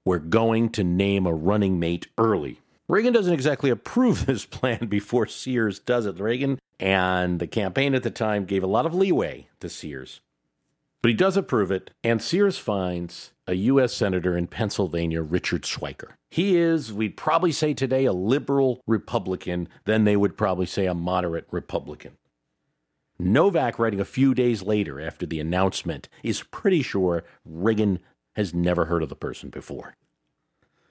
We're 0.06 0.20
going 0.20 0.70
to 0.72 0.84
name 0.84 1.26
a 1.26 1.34
running 1.34 1.80
mate 1.80 2.08
early. 2.18 2.60
Reagan 2.88 3.14
doesn't 3.14 3.34
exactly 3.34 3.70
approve 3.70 4.26
this 4.26 4.46
plan 4.46 4.88
before 4.88 5.28
Sears 5.28 5.80
does 5.80 6.06
it. 6.06 6.20
Reagan 6.20 6.60
and 6.80 7.40
the 7.40 7.48
campaign 7.48 7.96
at 7.96 8.04
the 8.04 8.12
time 8.12 8.46
gave 8.46 8.64
a 8.64 8.68
lot 8.68 8.86
of 8.86 8.94
leeway 8.94 9.48
to 9.60 9.70
Sears. 9.70 10.22
But 11.02 11.10
he 11.10 11.16
does 11.16 11.36
approve 11.36 11.70
it, 11.70 11.92
and 12.02 12.22
Sears 12.22 12.58
finds 12.58 13.32
a 13.46 13.56
U.S. 13.56 13.94
Senator 13.94 14.38
in 14.38 14.48
Pennsylvania, 14.48 15.22
Richard 15.22 15.64
Schweiker. 15.64 16.14
He 16.30 16.56
is, 16.56 16.94
we'd 16.94 17.18
probably 17.18 17.52
say 17.52 17.74
today, 17.74 18.06
a 18.06 18.14
liberal 18.14 18.82
Republican, 18.88 19.68
then 19.84 20.06
they 20.06 20.16
would 20.16 20.38
probably 20.38 20.66
say 20.66 20.86
a 20.86 20.94
moderate 20.94 21.46
Republican. 21.52 22.18
Novak, 23.20 23.78
writing 23.80 24.00
a 24.00 24.06
few 24.06 24.34
days 24.34 24.64
later 24.64 25.00
after 25.00 25.26
the 25.26 25.42
announcement, 25.42 26.08
is 26.24 26.44
pretty 26.44 26.82
sure 26.82 27.26
Reagan 27.46 28.00
has 28.38 28.54
never 28.54 28.86
heard 28.86 29.04
of 29.04 29.10
the 29.10 29.16
person 29.16 29.50
before. 29.50 29.96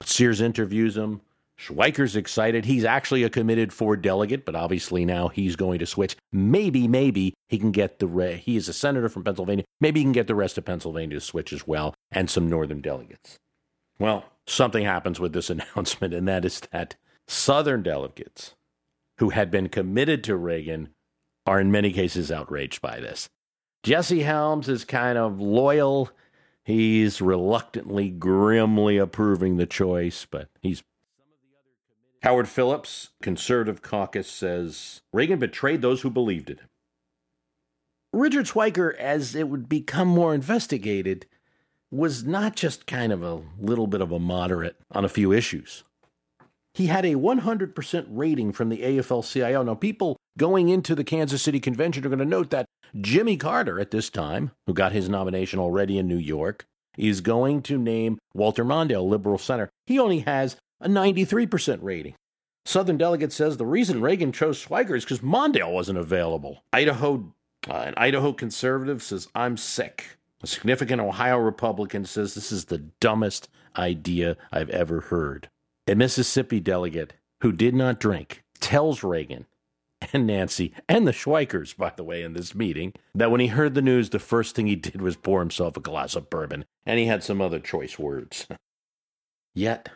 Sears 0.03 0.41
interviews 0.41 0.95
him. 0.95 1.21
Schweiker's 1.59 2.15
excited. 2.15 2.65
He's 2.65 2.83
actually 2.83 3.23
a 3.23 3.29
committed 3.29 3.71
Ford 3.71 4.01
delegate, 4.01 4.45
but 4.45 4.55
obviously 4.55 5.05
now 5.05 5.27
he's 5.27 5.55
going 5.55 5.79
to 5.79 5.85
switch. 5.85 6.17
Maybe, 6.31 6.87
maybe 6.87 7.33
he 7.47 7.57
can 7.59 7.71
get 7.71 7.99
the 7.99 8.07
re- 8.07 8.37
he 8.37 8.55
is 8.55 8.67
a 8.67 8.73
senator 8.73 9.09
from 9.09 9.23
Pennsylvania. 9.23 9.65
Maybe 9.79 9.99
he 9.99 10.03
can 10.03 10.11
get 10.13 10.27
the 10.27 10.35
rest 10.35 10.57
of 10.57 10.65
Pennsylvania 10.65 11.17
to 11.17 11.21
switch 11.21 11.53
as 11.53 11.67
well, 11.67 11.93
and 12.11 12.29
some 12.29 12.49
northern 12.49 12.81
delegates. 12.81 13.37
Well, 13.99 14.25
something 14.47 14.83
happens 14.83 15.19
with 15.19 15.33
this 15.33 15.49
announcement, 15.51 16.13
and 16.13 16.27
that 16.27 16.45
is 16.45 16.61
that 16.71 16.95
southern 17.27 17.83
delegates 17.83 18.55
who 19.19 19.29
had 19.29 19.51
been 19.51 19.69
committed 19.69 20.23
to 20.23 20.35
Reagan 20.35 20.89
are 21.45 21.59
in 21.59 21.71
many 21.71 21.91
cases 21.91 22.31
outraged 22.31 22.81
by 22.81 22.99
this. 22.99 23.29
Jesse 23.83 24.21
Helms 24.21 24.69
is 24.69 24.85
kind 24.85 25.17
of 25.17 25.39
loyal. 25.39 26.09
He's 26.63 27.21
reluctantly, 27.21 28.09
grimly 28.09 28.97
approving 28.97 29.57
the 29.57 29.65
choice, 29.65 30.25
but 30.29 30.47
he's 30.61 30.81
Howard 32.23 32.47
Phillips, 32.47 33.09
conservative 33.21 33.81
caucus, 33.81 34.29
says 34.29 35.01
Reagan 35.11 35.39
betrayed 35.39 35.81
those 35.81 36.01
who 36.01 36.09
believed 36.09 36.47
him. 36.47 36.59
Richard 38.13 38.45
Schweiker, 38.45 38.95
as 38.95 39.35
it 39.35 39.49
would 39.49 39.67
become 39.67 40.07
more 40.07 40.33
investigated, 40.33 41.25
was 41.91 42.23
not 42.23 42.55
just 42.55 42.87
kind 42.87 43.11
of 43.11 43.23
a 43.23 43.41
little 43.59 43.87
bit 43.87 43.99
of 43.99 44.13
a 44.13 44.19
moderate 44.19 44.77
on 44.91 45.03
a 45.03 45.09
few 45.09 45.33
issues. 45.33 45.83
He 46.73 46.87
had 46.87 47.03
a 47.03 47.15
100% 47.15 48.05
rating 48.09 48.53
from 48.53 48.69
the 48.69 48.81
AFL 48.81 49.29
CIO. 49.29 49.61
Now, 49.61 49.75
people 49.75 50.15
going 50.37 50.69
into 50.69 50.95
the 50.95 51.03
Kansas 51.03 51.41
City 51.41 51.59
convention 51.59 52.05
are 52.05 52.09
going 52.09 52.19
to 52.19 52.25
note 52.25 52.51
that 52.51 52.65
Jimmy 53.01 53.35
Carter, 53.35 53.81
at 53.81 53.91
this 53.91 54.09
time, 54.09 54.51
who 54.65 54.73
got 54.73 54.93
his 54.93 55.09
nomination 55.09 55.59
already 55.59 55.97
in 55.97 56.07
New 56.07 56.17
York, 56.17 56.65
is 56.97 57.19
going 57.19 57.61
to 57.63 57.77
name 57.77 58.17
Walter 58.33 58.63
Mondale, 58.63 59.07
liberal 59.07 59.37
center. 59.37 59.69
He 59.87 59.99
only 59.99 60.19
has 60.19 60.55
a 60.83 60.89
93% 60.89 61.79
rating. 61.81 62.15
Southern 62.65 62.97
delegate 62.97 63.33
says 63.33 63.57
the 63.57 63.65
reason 63.65 64.01
Reagan 64.01 64.31
chose 64.31 64.63
Schweiker 64.63 64.95
is 64.95 65.03
because 65.03 65.19
Mondale 65.19 65.71
wasn't 65.71 65.97
available. 65.97 66.63
Idaho, 66.71 67.33
uh, 67.69 67.73
an 67.73 67.93
Idaho 67.97 68.31
conservative 68.31 69.03
says, 69.03 69.27
I'm 69.35 69.57
sick. 69.57 70.17
A 70.41 70.47
significant 70.47 71.01
Ohio 71.01 71.37
Republican 71.37 72.05
says 72.05 72.33
this 72.33 72.51
is 72.51 72.65
the 72.65 72.79
dumbest 72.99 73.49
idea 73.77 74.37
I've 74.51 74.69
ever 74.69 75.01
heard. 75.01 75.49
A 75.87 75.95
Mississippi 75.95 76.59
delegate 76.59 77.13
who 77.41 77.51
did 77.51 77.75
not 77.75 77.99
drink 77.99 78.43
tells 78.59 79.03
Reagan 79.03 79.45
and 80.13 80.27
Nancy 80.27 80.73
and 80.87 81.07
the 81.07 81.11
Schweikers, 81.11 81.75
by 81.75 81.91
the 81.95 82.03
way, 82.03 82.23
in 82.23 82.33
this 82.33 82.55
meeting, 82.55 82.93
that 83.15 83.31
when 83.31 83.41
he 83.41 83.47
heard 83.47 83.73
the 83.73 83.81
news, 83.81 84.09
the 84.09 84.19
first 84.19 84.55
thing 84.55 84.67
he 84.67 84.75
did 84.75 85.01
was 85.01 85.15
pour 85.15 85.39
himself 85.39 85.77
a 85.77 85.81
glass 85.81 86.15
of 86.15 86.29
bourbon, 86.29 86.65
and 86.85 86.99
he 86.99 87.05
had 87.05 87.23
some 87.23 87.41
other 87.41 87.59
choice 87.59 87.97
words. 87.99 88.47
Yet, 89.53 89.89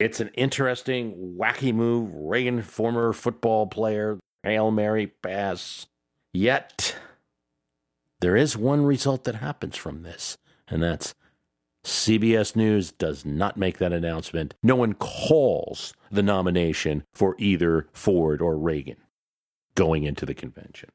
it's 0.00 0.18
an 0.18 0.30
interesting, 0.34 1.36
wacky 1.38 1.74
move. 1.74 2.10
Reagan, 2.14 2.62
former 2.62 3.12
football 3.12 3.66
player, 3.66 4.18
Hail 4.42 4.70
Mary 4.70 5.08
pass. 5.22 5.86
Yet, 6.32 6.96
there 8.20 8.34
is 8.34 8.56
one 8.56 8.82
result 8.82 9.24
that 9.24 9.36
happens 9.36 9.76
from 9.76 10.02
this, 10.02 10.38
and 10.66 10.82
that's 10.82 11.14
CBS 11.84 12.56
News 12.56 12.92
does 12.92 13.26
not 13.26 13.58
make 13.58 13.76
that 13.78 13.92
announcement. 13.92 14.54
No 14.62 14.74
one 14.74 14.94
calls 14.94 15.92
the 16.10 16.22
nomination 16.22 17.04
for 17.12 17.36
either 17.38 17.86
Ford 17.92 18.40
or 18.40 18.56
Reagan 18.56 18.96
going 19.74 20.04
into 20.04 20.24
the 20.24 20.34
convention. 20.34 20.88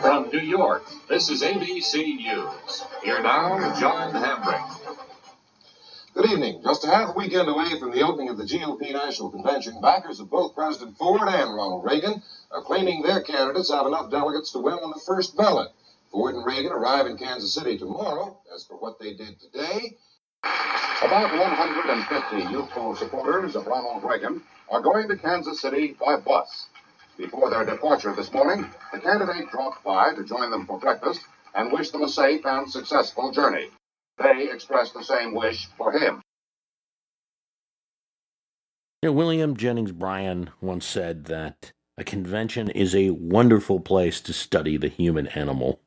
From 0.00 0.30
New 0.32 0.40
York, 0.40 0.84
this 1.08 1.28
is 1.28 1.42
ABC 1.42 2.16
News. 2.16 2.84
Here 3.04 3.22
now, 3.22 3.78
John 3.78 4.12
Hambrick. 4.12 5.11
Good 6.14 6.30
evening. 6.30 6.60
Just 6.62 6.84
a 6.84 6.88
half 6.88 7.16
weekend 7.16 7.48
away 7.48 7.78
from 7.80 7.90
the 7.90 8.02
opening 8.02 8.28
of 8.28 8.36
the 8.36 8.44
GOP 8.44 8.92
National 8.92 9.30
Convention, 9.30 9.80
backers 9.80 10.20
of 10.20 10.28
both 10.28 10.54
President 10.54 10.98
Ford 10.98 11.22
and 11.22 11.54
Ronald 11.54 11.86
Reagan 11.86 12.22
are 12.50 12.60
claiming 12.60 13.00
their 13.00 13.22
candidates 13.22 13.72
have 13.72 13.86
enough 13.86 14.10
delegates 14.10 14.52
to 14.52 14.58
win 14.58 14.74
on 14.74 14.90
the 14.90 15.00
first 15.06 15.34
ballot. 15.38 15.70
Ford 16.10 16.34
and 16.34 16.44
Reagan 16.44 16.70
arrive 16.70 17.06
in 17.06 17.16
Kansas 17.16 17.54
City 17.54 17.78
tomorrow. 17.78 18.36
As 18.54 18.62
for 18.62 18.76
what 18.76 18.98
they 19.00 19.14
did 19.14 19.40
today, 19.40 19.96
about 20.42 21.32
150 21.32 22.52
youthful 22.52 22.94
supporters 22.94 23.56
of 23.56 23.66
Ronald 23.66 24.04
Reagan 24.04 24.42
are 24.68 24.82
going 24.82 25.08
to 25.08 25.16
Kansas 25.16 25.62
City 25.62 25.96
by 25.98 26.16
bus. 26.16 26.66
Before 27.16 27.48
their 27.48 27.64
departure 27.64 28.14
this 28.14 28.30
morning, 28.34 28.66
the 28.92 29.00
candidate 29.00 29.50
dropped 29.50 29.82
by 29.82 30.12
to 30.12 30.24
join 30.24 30.50
them 30.50 30.66
for 30.66 30.78
breakfast 30.78 31.22
and 31.54 31.72
wish 31.72 31.88
them 31.88 32.02
a 32.02 32.08
safe 32.10 32.44
and 32.44 32.70
successful 32.70 33.32
journey. 33.32 33.70
They 34.18 34.50
expressed 34.50 34.94
the 34.94 35.02
same 35.02 35.34
wish 35.34 35.66
for 35.76 35.92
him. 35.92 36.20
William 39.02 39.56
Jennings 39.56 39.92
Bryan 39.92 40.50
once 40.60 40.86
said 40.86 41.24
that 41.24 41.72
a 41.98 42.04
convention 42.04 42.70
is 42.70 42.94
a 42.94 43.10
wonderful 43.10 43.80
place 43.80 44.20
to 44.22 44.32
study 44.32 44.76
the 44.76 44.88
human 44.88 45.26
animal. 45.28 45.80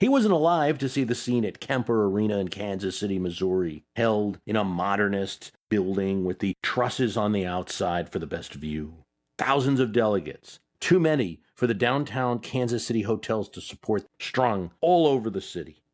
He 0.00 0.08
wasn't 0.08 0.34
alive 0.34 0.76
to 0.78 0.88
see 0.88 1.04
the 1.04 1.14
scene 1.14 1.44
at 1.44 1.60
Kemper 1.60 2.06
Arena 2.06 2.38
in 2.38 2.48
Kansas 2.48 2.98
City, 2.98 3.18
Missouri, 3.18 3.84
held 3.94 4.40
in 4.44 4.56
a 4.56 4.64
modernist 4.64 5.52
building 5.68 6.24
with 6.24 6.40
the 6.40 6.54
trusses 6.62 7.16
on 7.16 7.32
the 7.32 7.46
outside 7.46 8.10
for 8.10 8.18
the 8.18 8.26
best 8.26 8.54
view. 8.54 9.04
Thousands 9.38 9.78
of 9.78 9.92
delegates, 9.92 10.58
too 10.80 10.98
many 10.98 11.40
for 11.54 11.68
the 11.68 11.74
downtown 11.74 12.40
Kansas 12.40 12.84
City 12.84 13.02
hotels 13.02 13.48
to 13.50 13.60
support, 13.60 14.04
strung 14.18 14.72
all 14.80 15.06
over 15.06 15.30
the 15.30 15.40
city. 15.40 15.84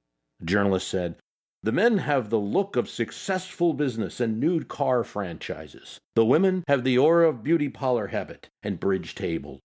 Journalist 0.45 0.89
said, 0.89 1.17
The 1.63 1.73
men 1.73 1.99
have 1.99 2.29
the 2.29 2.39
look 2.39 2.77
of 2.77 2.89
successful 2.89 3.73
business 3.73 4.21
and 4.21 4.39
nude 4.39 4.69
car 4.69 5.03
franchises. 5.05 5.99
The 6.15 6.25
women 6.25 6.65
have 6.69 6.85
the 6.85 6.99
aura 6.99 7.29
of 7.29 7.43
beauty 7.43 7.69
parlor 7.69 8.09
habit 8.09 8.49
and 8.63 8.79
bridge 8.79 9.15
table. 9.15 9.61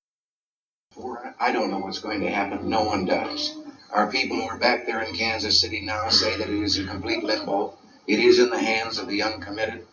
I 1.39 1.51
don't 1.51 1.69
know 1.69 1.79
what's 1.79 2.00
going 2.00 2.21
to 2.21 2.29
happen. 2.29 2.69
No 2.69 2.83
one 2.83 3.05
does. 3.05 3.55
Our 3.91 4.12
people 4.12 4.38
who 4.38 4.48
are 4.48 4.57
back 4.57 4.86
there 4.86 5.01
in 5.01 5.15
Kansas 5.15 5.59
City 5.59 5.81
now 5.81 6.09
say 6.09 6.38
that 6.38 6.50
it 6.50 6.63
is 6.63 6.77
a 6.77 6.86
complete 6.86 7.24
limbo. 7.24 7.77
It 8.07 8.19
is 8.19 8.39
in 8.39 8.50
the 8.50 8.59
hands 8.59 9.00
of 9.00 9.07
the 9.07 9.24
uncommitted. 9.24 9.86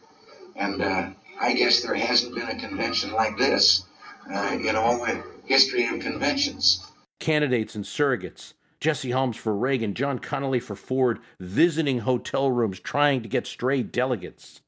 And 0.55 0.83
uh, 0.83 1.11
I 1.41 1.53
guess 1.55 1.83
there 1.83 1.95
hasn't 1.95 2.35
been 2.35 2.49
a 2.49 2.59
convention 2.59 3.13
like 3.13 3.37
this 3.37 3.85
uh, 4.33 4.59
in 4.61 4.77
all 4.77 4.99
the 5.05 5.23
history 5.45 5.87
of 5.87 6.01
conventions. 6.01 6.85
Candidates 7.21 7.75
and 7.75 7.85
surrogates. 7.85 8.55
Jesse 8.87 9.11
Helms 9.11 9.37
for 9.37 9.53
Reagan, 9.53 9.95
John 9.95 10.21
Connally 10.21 10.63
for 10.63 10.77
Ford, 10.77 11.19
visiting 11.41 11.99
hotel 11.99 12.53
rooms 12.53 12.79
trying 12.79 13.21
to 13.21 13.29
get 13.29 13.45
stray 13.45 13.83
delegates. 13.83 14.61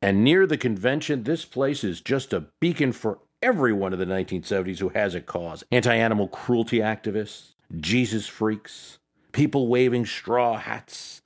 And 0.00 0.22
near 0.22 0.46
the 0.46 0.56
convention, 0.56 1.24
this 1.24 1.44
place 1.44 1.82
is 1.82 2.00
just 2.00 2.32
a 2.32 2.46
beacon 2.60 2.92
for 2.92 3.18
everyone 3.42 3.92
of 3.92 3.98
the 3.98 4.04
1970s 4.04 4.78
who 4.78 4.90
has 4.90 5.16
a 5.16 5.20
cause 5.20 5.64
anti 5.72 5.92
animal 5.92 6.28
cruelty 6.28 6.78
activists, 6.78 7.54
Jesus 7.80 8.28
freaks, 8.28 9.00
people 9.32 9.66
waving 9.66 10.06
straw 10.06 10.56
hats, 10.56 11.22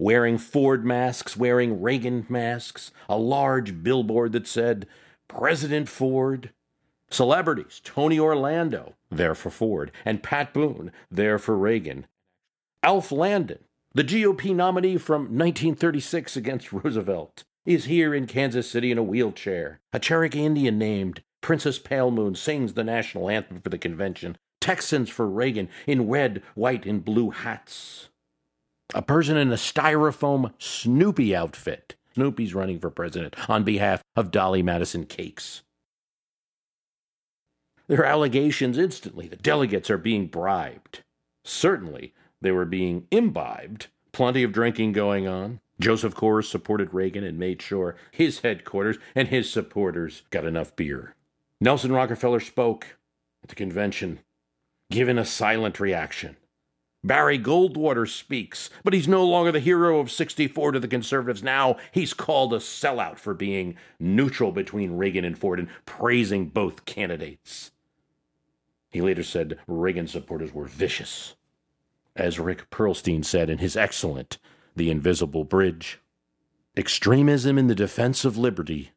wearing 0.00 0.36
Ford 0.36 0.84
masks, 0.84 1.36
wearing 1.36 1.80
Reagan 1.80 2.26
masks, 2.28 2.90
a 3.08 3.16
large 3.16 3.84
billboard 3.84 4.32
that 4.32 4.48
said, 4.48 4.88
President 5.28 5.88
Ford. 5.88 6.50
Celebrities, 7.10 7.80
Tony 7.84 8.18
Orlando, 8.18 8.94
there 9.10 9.34
for 9.34 9.50
Ford, 9.50 9.90
and 10.04 10.22
Pat 10.22 10.52
Boone, 10.52 10.92
there 11.10 11.38
for 11.38 11.56
Reagan. 11.56 12.06
Alf 12.82 13.10
Landon, 13.10 13.64
the 13.94 14.04
GOP 14.04 14.54
nominee 14.54 14.98
from 14.98 15.22
1936 15.22 16.36
against 16.36 16.72
Roosevelt, 16.72 17.44
is 17.64 17.86
here 17.86 18.14
in 18.14 18.26
Kansas 18.26 18.70
City 18.70 18.90
in 18.90 18.98
a 18.98 19.02
wheelchair. 19.02 19.80
A 19.92 19.98
Cherokee 19.98 20.44
Indian 20.44 20.78
named 20.78 21.22
Princess 21.40 21.78
Pale 21.78 22.10
Moon 22.10 22.34
sings 22.34 22.74
the 22.74 22.84
national 22.84 23.30
anthem 23.30 23.60
for 23.60 23.70
the 23.70 23.78
convention, 23.78 24.36
Texans 24.60 25.08
for 25.08 25.26
Reagan 25.26 25.68
in 25.86 26.08
red, 26.08 26.42
white, 26.54 26.84
and 26.84 27.04
blue 27.04 27.30
hats. 27.30 28.08
A 28.94 29.02
person 29.02 29.36
in 29.36 29.50
a 29.50 29.56
styrofoam 29.56 30.52
Snoopy 30.58 31.34
outfit. 31.34 31.94
Snoopy's 32.14 32.54
running 32.54 32.80
for 32.80 32.90
president 32.90 33.48
on 33.48 33.64
behalf 33.64 34.02
of 34.16 34.30
Dolly 34.30 34.62
Madison 34.62 35.04
Cakes. 35.04 35.62
There 37.88 38.00
are 38.02 38.04
allegations 38.04 38.76
instantly 38.76 39.28
that 39.28 39.42
delegates 39.42 39.88
are 39.88 39.96
being 39.96 40.26
bribed. 40.26 41.02
Certainly, 41.42 42.12
they 42.42 42.52
were 42.52 42.66
being 42.66 43.06
imbibed. 43.10 43.86
Plenty 44.12 44.42
of 44.42 44.52
drinking 44.52 44.92
going 44.92 45.26
on. 45.26 45.60
Joseph 45.80 46.14
Coors 46.14 46.44
supported 46.44 46.92
Reagan 46.92 47.24
and 47.24 47.38
made 47.38 47.62
sure 47.62 47.96
his 48.10 48.40
headquarters 48.40 48.98
and 49.14 49.28
his 49.28 49.50
supporters 49.50 50.22
got 50.30 50.44
enough 50.44 50.76
beer. 50.76 51.14
Nelson 51.62 51.90
Rockefeller 51.90 52.40
spoke 52.40 52.98
at 53.42 53.48
the 53.48 53.54
convention 53.54 54.20
given 54.90 55.18
a 55.18 55.24
silent 55.24 55.80
reaction. 55.80 56.36
Barry 57.04 57.38
Goldwater 57.38 58.08
speaks, 58.08 58.68
but 58.84 58.92
he's 58.92 59.08
no 59.08 59.24
longer 59.24 59.52
the 59.52 59.60
hero 59.60 59.98
of 59.98 60.10
64 60.10 60.72
to 60.72 60.80
the 60.80 60.88
conservatives. 60.88 61.42
Now 61.42 61.76
he's 61.92 62.12
called 62.12 62.52
a 62.52 62.58
sellout 62.58 63.18
for 63.18 63.34
being 63.34 63.76
neutral 63.98 64.52
between 64.52 64.96
Reagan 64.96 65.24
and 65.24 65.38
Ford 65.38 65.58
and 65.58 65.68
praising 65.86 66.48
both 66.48 66.84
candidates. 66.84 67.70
He 68.90 69.00
later 69.00 69.22
said 69.22 69.58
Reagan 69.66 70.06
supporters 70.06 70.52
were 70.52 70.64
vicious. 70.64 71.36
As 72.16 72.38
Rick 72.38 72.70
Perlstein 72.70 73.24
said 73.24 73.50
in 73.50 73.58
his 73.58 73.76
excellent 73.76 74.38
The 74.74 74.90
Invisible 74.90 75.44
Bridge, 75.44 76.00
extremism 76.76 77.58
in 77.58 77.66
the 77.66 77.74
defense 77.74 78.24
of 78.24 78.36
liberty 78.36 78.92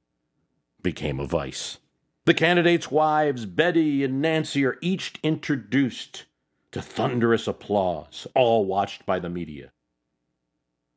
became 0.82 1.20
a 1.20 1.28
vice. 1.28 1.80
The 2.26 2.34
candidates' 2.34 2.92
wives, 2.92 3.46
Betty 3.46 4.04
and 4.04 4.22
Nancy, 4.22 4.64
are 4.66 4.78
each 4.82 5.14
introduced 5.24 6.26
to 6.72 6.82
thunderous 6.82 7.48
applause, 7.48 8.28
all 8.36 8.66
watched 8.66 9.06
by 9.06 9.20
the 9.20 9.30
media. 9.30 9.72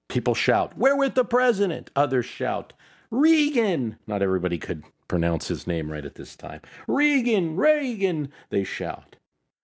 People 0.08 0.34
shout, 0.34 0.76
We're 0.76 0.96
with 0.96 1.14
the 1.14 1.24
president! 1.24 1.90
Others 1.96 2.26
shout, 2.26 2.74
Reagan! 3.10 3.98
Not 4.06 4.22
everybody 4.22 4.58
could 4.58 4.84
pronounce 5.08 5.48
his 5.48 5.66
name 5.66 5.90
right 5.90 6.04
at 6.04 6.14
this 6.14 6.36
time. 6.36 6.60
Reagan! 6.86 7.56
Reagan! 7.56 8.30
They 8.50 8.64
shout. 8.64 9.16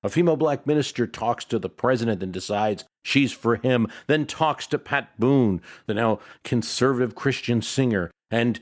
A 0.03 0.09
female 0.09 0.37
black 0.37 0.67
minister 0.67 1.07
talks 1.07 1.45
to 1.47 1.59
the 1.59 1.69
president 1.69 2.23
and 2.23 2.33
decides 2.33 2.85
she's 3.05 3.33
for 3.33 3.57
him, 3.57 3.87
then 4.07 4.27
talks 4.27 4.67
to 4.69 4.79
Pat 4.79 5.19
Boone, 5.19 5.61
the 5.87 5.95
now 5.95 6.21
conservative 6.43 7.15
Christian 7.15 7.61
singer, 7.61 8.11
and 8.31 8.61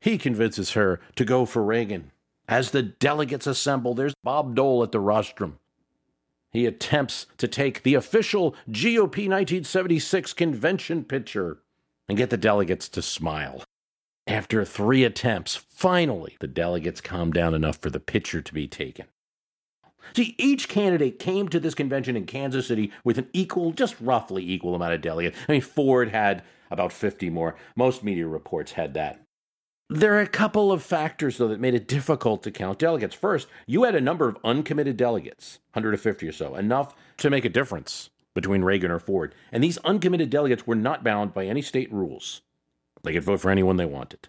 he 0.00 0.18
convinces 0.18 0.72
her 0.72 1.00
to 1.16 1.24
go 1.24 1.46
for 1.46 1.62
Reagan. 1.62 2.12
As 2.48 2.70
the 2.70 2.82
delegates 2.82 3.46
assemble, 3.46 3.94
there's 3.94 4.14
Bob 4.22 4.54
Dole 4.54 4.82
at 4.82 4.92
the 4.92 5.00
rostrum. 5.00 5.58
He 6.52 6.66
attempts 6.66 7.26
to 7.38 7.48
take 7.48 7.82
the 7.82 7.94
official 7.94 8.52
GOP 8.70 9.28
1976 9.28 10.32
convention 10.32 11.04
picture 11.04 11.58
and 12.08 12.16
get 12.16 12.30
the 12.30 12.36
delegates 12.36 12.88
to 12.90 13.02
smile. 13.02 13.64
After 14.26 14.64
three 14.64 15.04
attempts, 15.04 15.54
finally, 15.54 16.36
the 16.40 16.48
delegates 16.48 17.00
calmed 17.00 17.34
down 17.34 17.54
enough 17.54 17.78
for 17.78 17.90
the 17.90 18.00
picture 18.00 18.42
to 18.42 18.54
be 18.54 18.66
taken. 18.66 19.06
See, 20.14 20.34
each 20.36 20.68
candidate 20.68 21.20
came 21.20 21.48
to 21.48 21.60
this 21.60 21.74
convention 21.74 22.16
in 22.16 22.26
Kansas 22.26 22.66
City 22.66 22.90
with 23.04 23.18
an 23.18 23.28
equal, 23.32 23.72
just 23.72 23.94
roughly 24.00 24.48
equal 24.48 24.74
amount 24.74 24.94
of 24.94 25.00
delegates. 25.00 25.38
I 25.48 25.52
mean, 25.52 25.60
Ford 25.60 26.08
had 26.08 26.42
about 26.70 26.92
50 26.92 27.30
more. 27.30 27.54
Most 27.76 28.02
media 28.02 28.26
reports 28.26 28.72
had 28.72 28.94
that. 28.94 29.20
There 29.88 30.14
are 30.14 30.20
a 30.20 30.26
couple 30.26 30.72
of 30.72 30.82
factors, 30.82 31.38
though, 31.38 31.48
that 31.48 31.60
made 31.60 31.74
it 31.74 31.86
difficult 31.86 32.42
to 32.42 32.50
count 32.50 32.80
delegates. 32.80 33.14
First, 33.14 33.46
you 33.66 33.84
had 33.84 33.94
a 33.94 34.00
number 34.00 34.28
of 34.28 34.38
uncommitted 34.42 34.96
delegates, 34.96 35.60
150 35.74 36.26
or 36.26 36.32
so, 36.32 36.56
enough 36.56 36.96
to 37.18 37.30
make 37.30 37.44
a 37.44 37.48
difference 37.48 38.10
between 38.34 38.64
Reagan 38.64 38.90
or 38.90 38.98
Ford. 38.98 39.34
And 39.52 39.62
these 39.62 39.78
uncommitted 39.78 40.30
delegates 40.30 40.66
were 40.66 40.74
not 40.74 41.04
bound 41.04 41.32
by 41.32 41.46
any 41.46 41.62
state 41.62 41.92
rules. 41.92 42.42
They 43.06 43.12
could 43.12 43.22
vote 43.22 43.40
for 43.40 43.50
anyone 43.50 43.76
they 43.76 43.86
wanted. 43.86 44.28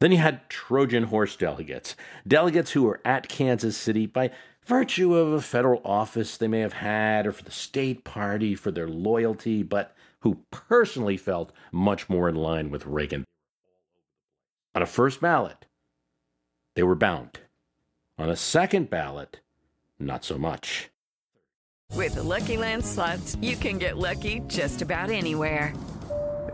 Then 0.00 0.12
you 0.12 0.18
had 0.18 0.48
Trojan 0.48 1.04
horse 1.04 1.36
delegates, 1.36 1.94
delegates 2.26 2.72
who 2.72 2.84
were 2.84 3.00
at 3.04 3.28
Kansas 3.28 3.76
City 3.76 4.06
by 4.06 4.30
virtue 4.66 5.14
of 5.14 5.32
a 5.32 5.42
federal 5.42 5.82
office 5.84 6.38
they 6.38 6.48
may 6.48 6.60
have 6.60 6.72
had 6.72 7.26
or 7.26 7.32
for 7.32 7.44
the 7.44 7.50
state 7.50 8.02
party 8.02 8.54
for 8.54 8.70
their 8.70 8.88
loyalty, 8.88 9.62
but 9.62 9.94
who 10.20 10.40
personally 10.50 11.18
felt 11.18 11.52
much 11.70 12.08
more 12.08 12.30
in 12.30 12.34
line 12.34 12.70
with 12.70 12.86
Reagan 12.86 13.24
on 14.74 14.82
a 14.82 14.86
first 14.86 15.20
ballot, 15.20 15.66
they 16.74 16.82
were 16.82 16.94
bound. 16.94 17.40
On 18.18 18.28
a 18.28 18.36
second 18.36 18.90
ballot, 18.90 19.40
not 19.98 20.24
so 20.24 20.38
much. 20.38 20.90
With 21.92 22.14
the 22.14 22.22
Lucky 22.22 22.56
Land 22.56 22.84
slots, 22.84 23.36
you 23.40 23.56
can 23.56 23.78
get 23.78 23.98
lucky 23.98 24.40
just 24.46 24.82
about 24.82 25.10
anywhere. 25.10 25.74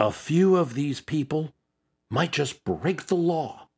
A 0.00 0.12
few 0.12 0.54
of 0.54 0.74
these 0.74 1.00
people 1.00 1.52
might 2.08 2.30
just 2.30 2.64
break 2.64 3.06
the 3.06 3.16
law 3.16 3.68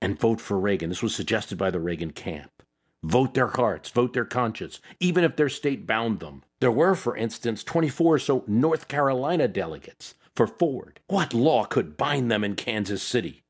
and 0.00 0.18
vote 0.18 0.40
for 0.40 0.56
Reagan. 0.56 0.90
This 0.90 1.02
was 1.02 1.16
suggested 1.16 1.58
by 1.58 1.70
the 1.70 1.80
Reagan 1.80 2.12
camp. 2.12 2.62
Vote 3.02 3.34
their 3.34 3.48
hearts, 3.48 3.90
vote 3.90 4.12
their 4.12 4.24
conscience, 4.24 4.80
even 5.00 5.24
if 5.24 5.34
their 5.34 5.48
state 5.48 5.86
bound 5.86 6.20
them. 6.20 6.44
There 6.60 6.70
were, 6.70 6.94
for 6.94 7.16
instance, 7.16 7.64
24 7.64 8.14
or 8.14 8.18
so 8.20 8.44
North 8.46 8.86
Carolina 8.86 9.48
delegates 9.48 10.14
for 10.34 10.46
Ford. 10.46 11.00
What 11.08 11.34
law 11.34 11.64
could 11.64 11.96
bind 11.96 12.30
them 12.30 12.44
in 12.44 12.54
Kansas 12.54 13.02
City? 13.02 13.42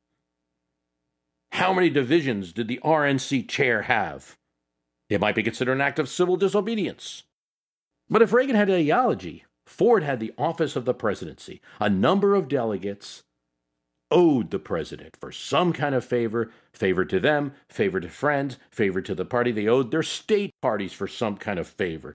How 1.53 1.75
many 1.75 1.91
divisions 1.91 2.53
did 2.53 2.69
the 2.69 2.81
RNC 2.83 3.49
chair 3.49 3.83
have? 3.83 4.37
It 5.11 5.21
might 5.21 5.35
be 5.35 5.43
considered 5.43 5.73
an 5.73 5.81
act 5.81 5.99
of 5.99 6.09
civil 6.09 6.37
disobedience. 6.37 7.25
But 8.09 8.23
if 8.23 8.33
Reagan 8.33 8.57
had 8.57 8.71
ideology, 8.71 9.45
Ford 9.67 10.03
had 10.03 10.21
the 10.21 10.33
office 10.39 10.77
of 10.77 10.85
the 10.85 10.95
presidency. 10.95 11.61
A 11.81 11.91
number 11.91 12.35
of 12.35 12.49
delegates 12.49 13.25
owed 14.11 14.51
the 14.51 14.59
president 14.59 15.17
for 15.21 15.33
some 15.33 15.73
kind 15.73 15.95
of 15.95 16.05
favor, 16.05 16.51
favor 16.73 17.05
to 17.05 17.19
them, 17.19 17.53
favor 17.69 18.01
to 18.01 18.09
friends, 18.09 18.57
favor 18.71 19.03
to 19.03 19.15
the 19.15 19.25
party. 19.25 19.51
They 19.51 19.67
owed 19.67 19.91
their 19.91 20.05
state 20.05 20.53
parties 20.63 20.93
for 20.93 21.09
some 21.09 21.37
kind 21.37 21.59
of 21.59 21.67
favor. 21.67 22.15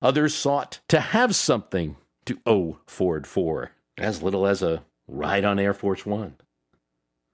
Others 0.00 0.34
sought 0.34 0.80
to 0.88 1.00
have 1.00 1.34
something 1.34 1.96
to 2.24 2.38
owe 2.46 2.78
Ford 2.86 3.26
for, 3.26 3.72
as 3.98 4.22
little 4.22 4.46
as 4.46 4.62
a 4.62 4.84
ride 5.06 5.44
on 5.44 5.58
Air 5.58 5.74
Force 5.74 6.06
One. 6.06 6.36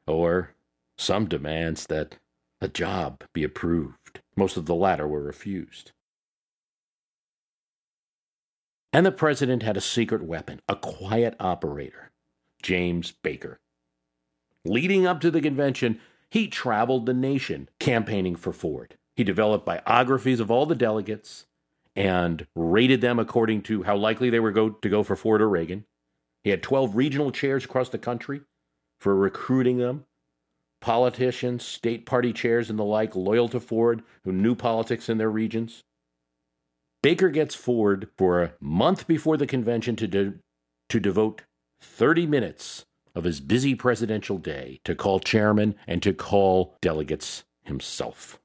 Or 0.06 0.54
some 0.98 1.26
demands 1.26 1.86
that 1.86 2.16
a 2.60 2.68
job 2.68 3.24
be 3.32 3.44
approved. 3.44 4.20
Most 4.36 4.56
of 4.56 4.66
the 4.66 4.74
latter 4.74 5.06
were 5.06 5.22
refused. 5.22 5.92
And 8.94 9.04
the 9.04 9.10
president 9.10 9.64
had 9.64 9.76
a 9.76 9.80
secret 9.80 10.22
weapon, 10.22 10.60
a 10.68 10.76
quiet 10.76 11.34
operator, 11.40 12.12
James 12.62 13.10
Baker. 13.10 13.58
Leading 14.64 15.04
up 15.04 15.20
to 15.22 15.32
the 15.32 15.40
convention, 15.40 15.98
he 16.30 16.46
traveled 16.46 17.04
the 17.04 17.12
nation 17.12 17.68
campaigning 17.80 18.36
for 18.36 18.52
Ford. 18.52 18.96
He 19.16 19.24
developed 19.24 19.66
biographies 19.66 20.38
of 20.38 20.48
all 20.48 20.64
the 20.64 20.76
delegates 20.76 21.46
and 21.96 22.46
rated 22.54 23.00
them 23.00 23.18
according 23.18 23.62
to 23.62 23.82
how 23.82 23.96
likely 23.96 24.30
they 24.30 24.38
were 24.38 24.52
go, 24.52 24.70
to 24.70 24.88
go 24.88 25.02
for 25.02 25.16
Ford 25.16 25.42
or 25.42 25.48
Reagan. 25.48 25.86
He 26.44 26.50
had 26.50 26.62
12 26.62 26.94
regional 26.94 27.32
chairs 27.32 27.64
across 27.64 27.88
the 27.88 27.98
country 27.98 28.42
for 29.00 29.16
recruiting 29.16 29.78
them. 29.78 30.04
Politicians, 30.80 31.64
state 31.64 32.06
party 32.06 32.32
chairs, 32.32 32.70
and 32.70 32.78
the 32.78 32.84
like 32.84 33.16
loyal 33.16 33.48
to 33.48 33.58
Ford 33.58 34.04
who 34.22 34.30
knew 34.30 34.54
politics 34.54 35.08
in 35.08 35.18
their 35.18 35.30
regions. 35.30 35.82
Baker 37.04 37.28
gets 37.28 37.54
Ford 37.54 38.08
for 38.16 38.42
a 38.42 38.52
month 38.60 39.06
before 39.06 39.36
the 39.36 39.46
convention 39.46 39.94
to, 39.96 40.06
de- 40.06 40.32
to 40.88 40.98
devote 40.98 41.42
30 41.82 42.26
minutes 42.26 42.86
of 43.14 43.24
his 43.24 43.40
busy 43.40 43.74
presidential 43.74 44.38
day 44.38 44.80
to 44.84 44.94
call 44.94 45.20
chairman 45.20 45.74
and 45.86 46.02
to 46.02 46.14
call 46.14 46.78
delegates 46.80 47.44
himself. 47.62 48.40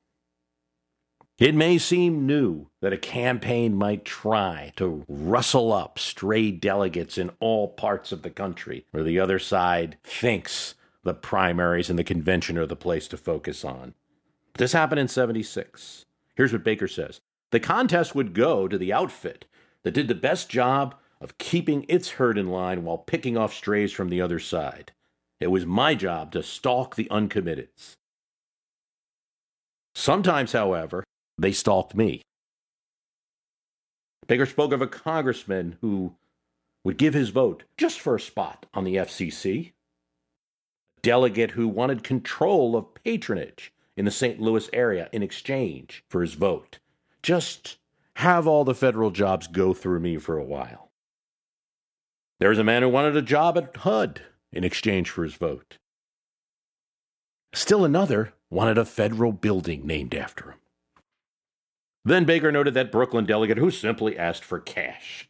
It 1.38 1.56
may 1.56 1.78
seem 1.78 2.28
new 2.28 2.68
that 2.82 2.92
a 2.92 2.98
campaign 2.98 3.76
might 3.76 4.04
try 4.04 4.74
to 4.76 5.06
rustle 5.08 5.72
up 5.72 5.98
stray 5.98 6.52
delegates 6.52 7.18
in 7.18 7.32
all 7.40 7.70
parts 7.70 8.12
of 8.12 8.24
the 8.24 8.30
country 8.30 8.86
where 8.92 9.06
the 9.06 9.22
other 9.22 9.40
side 9.40 9.96
thinks 10.04 10.76
the 11.04 11.14
primaries 11.14 11.90
and 11.90 11.98
the 11.98 12.04
convention 12.04 12.58
are 12.58 12.66
the 12.66 12.76
place 12.76 13.08
to 13.08 13.16
focus 13.16 13.64
on. 13.64 13.94
This 14.58 14.74
happened 14.74 15.00
in 15.00 15.08
76. 15.08 16.06
Here's 16.36 16.52
what 16.52 16.66
Baker 16.66 16.90
says 16.90 17.22
The 17.52 17.60
contest 17.60 18.14
would 18.14 18.34
go 18.34 18.68
to 18.68 18.78
the 18.78 18.94
outfit 18.94 19.46
that 19.84 19.94
did 19.94 20.08
the 20.08 20.16
best 20.16 20.50
job 20.50 20.96
of 21.22 21.38
keeping 21.38 21.86
its 21.90 22.12
herd 22.12 22.38
in 22.38 22.50
line 22.50 22.84
while 22.84 22.98
picking 22.98 23.38
off 23.38 23.54
strays 23.54 23.92
from 23.92 24.10
the 24.10 24.22
other 24.22 24.40
side. 24.40 24.92
It 25.40 25.48
was 25.48 25.66
my 25.66 25.96
job 25.96 26.32
to 26.34 26.44
stalk 26.44 26.96
the 26.96 27.08
uncommitteds. 27.10 27.96
Sometimes, 29.96 30.52
however, 30.52 31.04
they 31.38 31.52
stalked 31.52 31.96
me. 31.96 32.22
Baker 34.28 34.46
spoke 34.46 34.72
of 34.72 34.82
a 34.82 34.88
congressman 34.88 35.78
who 35.82 36.16
would 36.84 36.98
give 36.98 37.14
his 37.14 37.30
vote 37.30 37.64
just 37.78 38.00
for 38.00 38.16
a 38.16 38.20
spot 38.20 38.66
on 38.74 38.84
the 38.84 38.96
FCC, 38.96 39.72
a 40.98 41.02
delegate 41.02 41.52
who 41.52 41.68
wanted 41.68 42.04
control 42.04 42.76
of 42.76 42.94
patronage 42.94 43.74
in 43.98 44.06
the 44.06 44.12
St. 44.12 44.40
Louis 44.40 44.70
area 44.72 45.10
in 45.12 45.24
exchange 45.24 46.04
for 46.10 46.22
his 46.22 46.36
vote. 46.36 46.80
Just 47.22 47.78
have 48.16 48.48
all 48.48 48.64
the 48.64 48.76
federal 48.76 49.12
jobs 49.12 49.48
go 49.48 49.74
through 49.74 50.00
me 50.00 50.18
for 50.18 50.38
a 50.38 50.44
while. 50.44 50.92
There 52.40 52.50
was 52.50 52.60
a 52.60 52.64
man 52.64 52.82
who 52.82 52.90
wanted 52.90 53.16
a 53.16 53.22
job 53.22 53.58
at 53.58 53.76
HUD 53.78 54.22
in 54.52 54.64
exchange 54.64 55.10
for 55.10 55.24
his 55.24 55.36
vote. 55.36 55.78
Still 57.54 57.84
another 57.84 58.34
wanted 58.50 58.78
a 58.78 58.86
federal 58.86 59.32
building 59.32 59.86
named 59.86 60.14
after 60.14 60.52
him. 60.52 60.60
Then 62.06 62.26
Baker 62.26 62.52
noted 62.52 62.74
that 62.76 62.92
Brooklyn 62.92 63.26
delegate 63.26 63.58
who 63.58 63.72
simply 63.72 64.18
asked 64.18 64.44
for 64.44 64.60
cash. 64.60 65.30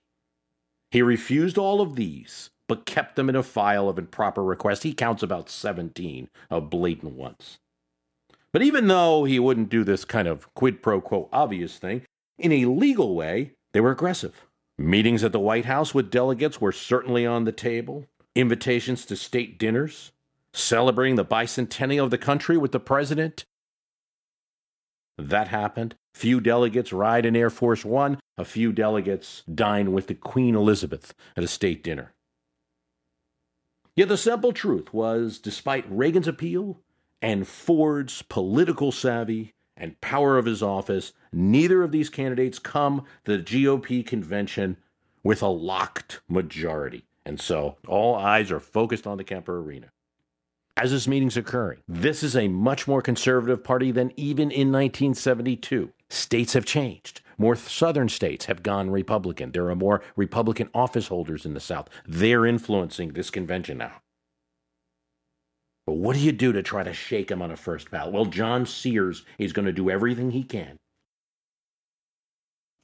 He 0.92 1.02
refused 1.02 1.58
all 1.58 1.82
of 1.82 1.96
these, 1.96 2.52
but 2.68 2.86
kept 2.86 3.16
them 3.16 3.30
in 3.30 3.36
a 3.36 3.44
file 3.44 3.90
of 3.90 3.98
improper 3.98 4.44
requests. 4.44 4.84
He 4.84 4.94
counts 4.94 5.24
about 5.24 5.50
17 5.50 6.30
of 6.50 6.70
blatant 6.70 7.14
ones. 7.14 7.60
But 8.52 8.64
even 8.64 8.88
though 8.88 9.26
he 9.26 9.40
wouldn't 9.40 9.70
do 9.70 9.84
this 9.84 10.06
kind 10.06 10.28
of 10.28 10.54
quid 10.56 10.82
pro 10.82 11.02
quo 11.02 11.30
obvious 11.32 11.78
thing, 11.78 12.02
in 12.38 12.52
a 12.52 12.66
legal 12.66 13.16
way, 13.16 13.52
they 13.74 13.82
were 13.82 13.92
aggressive. 13.92 14.46
Meetings 14.78 15.24
at 15.24 15.32
the 15.32 15.40
White 15.40 15.66
House 15.66 15.94
with 15.94 16.10
delegates 16.10 16.62
were 16.62 16.72
certainly 16.72 17.26
on 17.26 17.44
the 17.44 17.52
table. 17.52 18.06
Invitations 18.36 19.06
to 19.06 19.16
state 19.16 19.60
dinners, 19.60 20.12
celebrating 20.54 21.16
the 21.16 21.26
bicentennial 21.26 22.06
of 22.06 22.12
the 22.12 22.18
country 22.18 22.58
with 22.58 22.72
the 22.72 22.80
president. 22.80 23.44
That 25.18 25.50
happened. 25.50 25.96
Few 26.14 26.40
delegates 26.40 26.94
ride 26.94 27.26
in 27.26 27.36
Air 27.36 27.50
Force 27.50 27.84
One. 27.84 28.20
A 28.38 28.46
few 28.46 28.72
delegates 28.72 29.44
dine 29.54 29.92
with 29.92 30.08
the 30.08 30.16
Queen 30.16 30.56
Elizabeth 30.56 31.14
at 31.36 31.44
a 31.44 31.48
state 31.48 31.84
dinner. 31.84 32.14
Yet 33.96 34.08
the 34.08 34.18
simple 34.18 34.54
truth 34.54 34.94
was, 34.94 35.40
despite 35.40 35.92
Reagan's 35.92 36.28
appeal 36.28 36.80
and 37.22 37.48
Ford's 37.48 38.22
political 38.24 38.92
savvy, 38.92 39.54
and 39.80 40.00
power 40.02 40.38
of 40.38 40.46
his 40.46 40.62
office, 40.62 41.14
neither 41.32 41.82
of 41.84 41.92
these 41.92 42.10
candidates 42.10 42.60
come 42.60 43.06
to 43.26 43.38
the 43.38 43.44
GOP 43.44 44.06
convention 44.06 44.78
with 45.24 45.42
a 45.42 45.48
locked 45.48 46.22
majority. 46.28 47.06
And 47.26 47.40
so 47.40 47.78
all 47.88 48.16
eyes 48.16 48.52
are 48.52 48.60
focused 48.60 49.08
on 49.08 49.18
the 49.18 49.24
Kemper 49.24 49.60
Arena. 49.60 49.88
As 50.76 50.92
this 50.92 51.08
meeting's 51.08 51.38
occurring, 51.38 51.80
this 51.88 52.24
is 52.24 52.36
a 52.36 52.48
much 52.48 52.88
more 52.88 53.02
conservative 53.02 53.64
party 53.64 53.92
than 53.92 54.14
even 54.16 54.52
in 54.52 54.72
1972. 54.72 55.92
States 56.10 56.54
have 56.54 56.66
changed. 56.66 57.22
More 57.38 57.56
southern 57.56 58.10
states 58.10 58.46
have 58.46 58.64
gone 58.64 58.90
Republican. 58.90 59.52
There 59.52 59.70
are 59.70 59.76
more 59.76 60.02
Republican 60.16 60.70
office 60.74 61.08
holders 61.08 61.46
in 61.46 61.54
the 61.54 61.60
South. 61.60 61.90
They're 62.06 62.46
influencing 62.46 63.10
this 63.10 63.30
convention 63.30 63.78
now. 63.78 64.02
But 65.90 65.98
what 65.98 66.16
do 66.16 66.22
you 66.22 66.32
do 66.32 66.54
to 66.54 66.62
try 66.62 66.84
to 66.84 66.94
shake 66.94 67.32
him 67.32 67.42
on 67.42 67.50
a 67.50 67.58
first 67.58 67.90
ballot? 67.90 68.14
Well, 68.14 68.26
John 68.26 68.68
Sears 68.68 69.26
is 69.40 69.54
going 69.54 69.66
to 69.66 69.72
do 69.72 69.90
everything 69.90 70.30
he 70.30 70.44
can. 70.44 70.78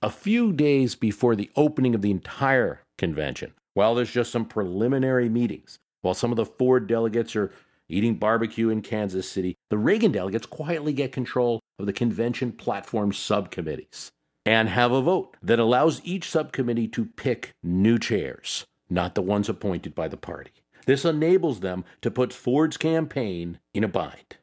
A 0.02 0.10
few 0.10 0.52
days 0.52 0.96
before 0.96 1.36
the 1.36 1.52
opening 1.56 1.94
of 1.94 2.02
the 2.02 2.10
entire 2.10 2.82
convention, 2.98 3.54
while 3.76 3.94
there's 3.94 4.12
just 4.12 4.32
some 4.32 4.46
preliminary 4.46 5.30
meetings, 5.30 5.78
while 6.02 6.15
some 6.15 6.32
of 6.32 6.36
the 6.36 6.48
Ford 6.48 6.88
delegates 6.88 7.36
are 7.36 7.52
eating 7.89 8.15
barbecue 8.15 8.70
in 8.70 8.82
Kansas 8.82 9.30
City, 9.30 9.56
the 9.70 9.78
Reagan 9.78 10.12
delegates 10.12 10.48
quietly 10.48 10.91
get 10.91 11.12
control 11.12 11.60
of 11.78 11.86
the 11.86 11.94
convention 11.94 12.52
platform 12.54 13.13
subcommittees 13.13 14.10
and 14.48 14.68
have 14.68 14.91
a 14.91 15.04
vote 15.04 15.38
that 15.44 15.60
allows 15.60 16.02
each 16.04 16.28
subcommittee 16.28 16.88
to 16.88 17.06
pick 17.06 17.52
new 17.62 18.00
chairs, 18.00 18.65
not 18.89 19.13
the 19.13 19.22
ones 19.22 19.48
appointed 19.48 19.94
by 19.94 20.08
the 20.08 20.18
party. 20.18 20.54
This 20.86 21.06
enables 21.06 21.60
them 21.60 21.84
to 22.02 22.12
put 22.12 22.34
Ford's 22.34 22.78
campaign 22.78 23.60
in 23.74 23.84
a 23.84 23.88
bind. 23.88 24.38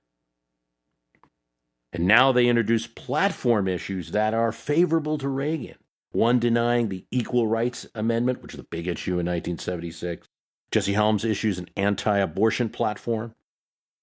And 1.92 2.07
now 2.07 2.33
they 2.33 2.46
introduce 2.46 2.87
platform 2.87 3.68
issues 3.68 4.12
that 4.12 4.35
are 4.35 4.52
favorable 4.52 5.18
to 5.18 5.28
Reagan. 5.28 5.76
One 6.11 6.38
denying 6.38 6.88
the 6.88 7.07
Equal 7.11 7.46
Rights 7.46 7.87
Amendment, 7.94 8.42
which 8.42 8.55
is 8.55 8.61
a 8.61 8.64
big 8.64 8.87
issue 8.87 9.12
in 9.12 9.26
1976. 9.26 10.28
Jesse 10.70 10.94
Helms 10.94 11.24
issues 11.24 11.59
an 11.59 11.68
anti 11.76 12.18
abortion 12.18 12.68
platform. 12.70 13.35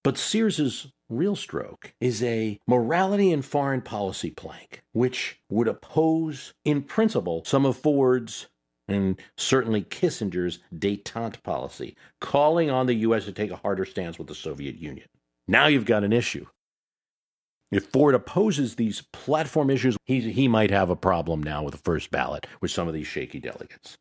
But 0.03 0.17
Sears's 0.17 0.87
real 1.09 1.35
stroke 1.35 1.93
is 1.99 2.23
a 2.23 2.59
morality 2.67 3.33
and 3.33 3.43
foreign 3.43 3.81
policy 3.81 4.31
plank, 4.31 4.83
which 4.93 5.39
would 5.49 5.67
oppose, 5.67 6.53
in 6.63 6.83
principle, 6.83 7.43
some 7.45 7.65
of 7.65 7.77
Ford's 7.77 8.47
and 8.91 9.19
certainly 9.37 9.81
Kissinger's 9.81 10.59
detente 10.75 11.41
policy, 11.43 11.95
calling 12.19 12.69
on 12.69 12.85
the 12.85 12.95
U.S. 12.95 13.25
to 13.25 13.31
take 13.31 13.51
a 13.51 13.55
harder 13.55 13.85
stance 13.85 14.17
with 14.17 14.27
the 14.27 14.35
Soviet 14.35 14.75
Union. 14.77 15.07
Now 15.47 15.67
you've 15.67 15.85
got 15.85 16.03
an 16.03 16.13
issue. 16.13 16.45
If 17.71 17.87
Ford 17.87 18.15
opposes 18.15 18.75
these 18.75 19.03
platform 19.13 19.69
issues, 19.69 19.95
he, 20.05 20.19
he 20.31 20.47
might 20.47 20.71
have 20.71 20.89
a 20.89 20.95
problem 20.95 21.43
now 21.43 21.63
with 21.63 21.73
the 21.73 21.81
first 21.81 22.09
ballot 22.09 22.47
with 22.61 22.71
some 22.71 22.87
of 22.87 22.93
these 22.93 23.07
shaky 23.07 23.39
delegates. 23.39 23.97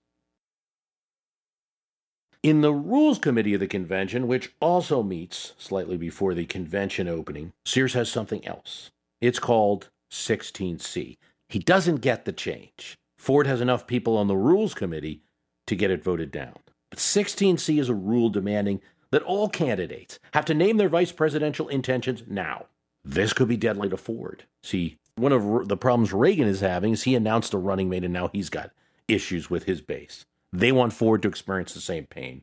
In 2.42 2.61
the 2.61 2.72
Rules 2.72 3.18
Committee 3.18 3.55
of 3.55 3.61
the 3.61 3.66
convention, 3.66 4.27
which 4.27 4.53
also 4.61 5.03
meets 5.03 5.55
slightly 5.59 5.96
before 5.96 6.35
the 6.35 6.46
convention 6.46 7.09
opening, 7.09 7.53
Sears 7.66 7.94
has 7.94 8.11
something 8.11 8.46
else. 8.46 8.90
It's 9.20 9.40
called 9.40 9.90
16C. 10.12 11.16
He 11.48 11.59
doesn't 11.59 11.96
get 11.96 12.24
the 12.24 12.33
change. 12.33 12.96
Ford 13.18 13.46
has 13.46 13.61
enough 13.61 13.87
people 13.87 14.16
on 14.16 14.28
the 14.28 14.37
Rules 14.37 14.74
Committee 14.74 15.22
to 15.66 15.76
get 15.76 15.90
it 15.90 16.02
voted 16.02 16.31
down. 16.31 16.54
But 16.88 17.00
16C 17.00 17.78
is 17.78 17.88
a 17.88 17.94
rule 17.94 18.31
demanding 18.31 18.81
that 19.11 19.22
all 19.22 19.48
candidates 19.48 20.18
have 20.33 20.44
to 20.46 20.54
name 20.54 20.76
their 20.76 20.88
vice 20.88 21.12
presidential 21.12 21.68
intentions 21.68 22.22
now. 22.26 22.66
This 23.04 23.33
could 23.33 23.48
be 23.48 23.57
deadly 23.57 23.88
to 23.88 23.96
Ford. 23.96 24.44
See, 24.62 24.98
one 25.16 25.33
of 25.33 25.68
the 25.68 25.76
problems 25.76 26.12
Reagan 26.12 26.46
is 26.46 26.61
having 26.61 26.92
is 26.92 27.02
he 27.02 27.14
announced 27.14 27.54
a 27.54 27.59
running 27.59 27.88
mate 27.88 28.04
and 28.04 28.12
now 28.12 28.31
he's 28.33 28.50
got 28.50 28.70
issues 29.09 29.50
with 29.50 29.64
his 29.64 29.81
base. 29.81 30.24
They 30.52 30.72
want 30.72 30.92
Ford 30.92 31.22
to 31.22 31.28
experience 31.28 31.74
the 31.74 31.81
same 31.81 32.07
pain. 32.07 32.42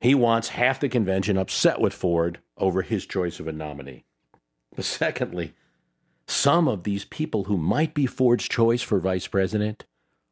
He 0.00 0.14
wants 0.14 0.48
half 0.48 0.80
the 0.80 0.88
convention 0.88 1.36
upset 1.36 1.80
with 1.80 1.92
Ford 1.94 2.40
over 2.56 2.82
his 2.82 3.06
choice 3.06 3.38
of 3.38 3.46
a 3.46 3.52
nominee. 3.52 4.04
But 4.74 4.84
secondly, 4.84 5.54
some 6.32 6.66
of 6.66 6.84
these 6.84 7.04
people 7.04 7.44
who 7.44 7.56
might 7.56 7.94
be 7.94 8.06
Ford's 8.06 8.48
choice 8.48 8.82
for 8.82 8.98
vice 8.98 9.26
president 9.26 9.84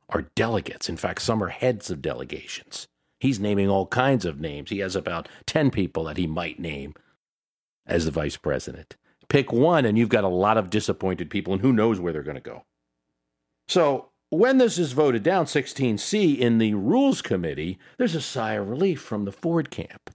are 0.09 0.31
delegates. 0.35 0.89
In 0.89 0.97
fact, 0.97 1.23
some 1.23 1.43
are 1.43 1.49
heads 1.49 1.91
of 1.91 2.03
delegations. 2.03 2.89
He's 3.19 3.39
naming 3.39 3.69
all 3.69 3.87
kinds 3.87 4.25
of 4.25 4.41
names. 4.41 4.71
He 4.71 4.79
has 4.79 4.97
about 4.97 5.29
10 5.47 5.71
people 5.71 6.05
that 6.05 6.17
he 6.17 6.27
might 6.27 6.59
name 6.59 6.95
as 7.87 8.07
the 8.07 8.11
vice 8.11 8.37
president. 8.37 8.97
Pick 9.29 9.53
one, 9.53 9.85
and 9.85 9.97
you've 9.99 10.09
got 10.09 10.25
a 10.25 10.29
lot 10.29 10.57
of 10.57 10.71
disappointed 10.71 11.31
people, 11.31 11.53
and 11.53 11.63
who 11.63 11.73
knows 11.73 12.01
where 12.01 12.13
they're 12.13 12.23
going 12.23 12.35
to 12.35 12.41
go. 12.41 12.65
So 13.69 14.09
when 14.31 14.59
this 14.59 14.79
is 14.79 14.93
voted 14.93 15.23
down, 15.23 15.45
16C, 15.45 16.39
in 16.39 16.59
the 16.59 16.75
Rules 16.75 17.21
Committee, 17.21 17.79
there's 17.99 18.15
a 18.15 18.21
sigh 18.21 18.55
of 18.55 18.69
relief 18.69 19.01
from 19.01 19.27
the 19.27 19.33
Ford 19.33 19.71
camp. 19.71 20.11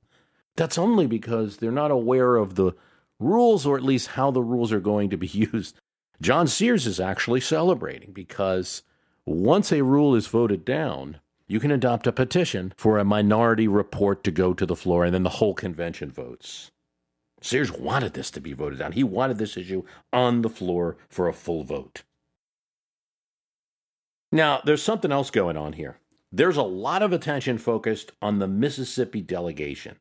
That's 0.56 0.78
only 0.78 1.06
because 1.06 1.58
they're 1.58 1.72
not 1.72 1.92
aware 1.92 2.38
of 2.38 2.56
the 2.56 2.74
rules, 3.20 3.66
or 3.66 3.78
at 3.78 3.84
least 3.84 4.10
how 4.10 4.32
the 4.32 4.44
rules 4.44 4.72
are 4.72 4.80
going 4.80 5.10
to 5.10 5.18
be 5.18 5.28
used. 5.54 5.80
John 6.22 6.48
Sears 6.48 6.88
is 6.88 7.00
actually 7.00 7.42
celebrating 7.42 8.12
because 8.12 8.84
once 9.26 9.72
a 9.72 9.84
rule 9.84 10.16
is 10.16 10.28
voted 10.28 10.64
down, 10.64 11.20
you 11.48 11.60
can 11.60 11.72
adopt 11.72 12.08
a 12.08 12.12
petition 12.12 12.74
for 12.78 12.98
a 12.98 13.06
minority 13.06 13.68
report 13.68 14.24
to 14.24 14.32
go 14.32 14.54
to 14.54 14.66
the 14.66 14.76
floor, 14.76 15.06
and 15.06 15.14
then 15.14 15.24
the 15.24 15.30
whole 15.30 15.54
convention 15.54 16.12
votes. 16.12 16.72
Sears 17.42 17.72
wanted 17.72 18.14
this 18.14 18.32
to 18.32 18.42
be 18.42 18.54
voted 18.54 18.80
down. 18.80 18.94
He 18.94 19.04
wanted 19.04 19.38
this 19.38 19.58
issue 19.58 19.84
on 20.12 20.42
the 20.42 20.50
floor 20.50 20.98
for 21.10 21.28
a 21.28 21.34
full 21.34 21.64
vote. 21.64 22.04
Now, 24.32 24.62
there's 24.66 24.82
something 24.82 25.12
else 25.12 25.30
going 25.30 25.56
on 25.56 25.74
here. 25.74 26.00
There's 26.32 26.58
a 26.58 26.64
lot 26.64 27.04
of 27.04 27.14
attention 27.14 27.58
focused 27.58 28.12
on 28.22 28.40
the 28.40 28.48
Mississippi 28.48 29.22
delegation. 29.22 29.98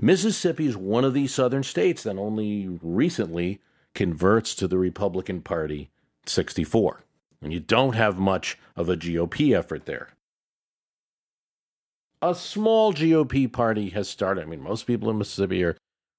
Mississippi 0.00 0.66
is 0.66 0.76
one 0.76 1.04
of 1.04 1.14
these 1.14 1.34
southern 1.34 1.62
states 1.62 2.02
that 2.02 2.16
only 2.16 2.68
recently 2.82 3.60
converts 3.94 4.54
to 4.56 4.68
the 4.68 4.78
Republican 4.78 5.40
Party 5.40 5.90
64. 6.26 7.04
And 7.40 7.52
you 7.52 7.60
don't 7.60 7.94
have 7.94 8.18
much 8.18 8.58
of 8.76 8.88
a 8.88 8.96
GOP 8.96 9.56
effort 9.56 9.86
there. 9.86 10.10
A 12.20 12.34
small 12.34 12.92
GOP 12.92 13.52
party 13.52 13.90
has 13.90 14.08
started. 14.08 14.42
I 14.42 14.46
mean, 14.46 14.62
most 14.62 14.86
people 14.86 15.10
in 15.10 15.18
Mississippi 15.18 15.62
are, 15.62 15.76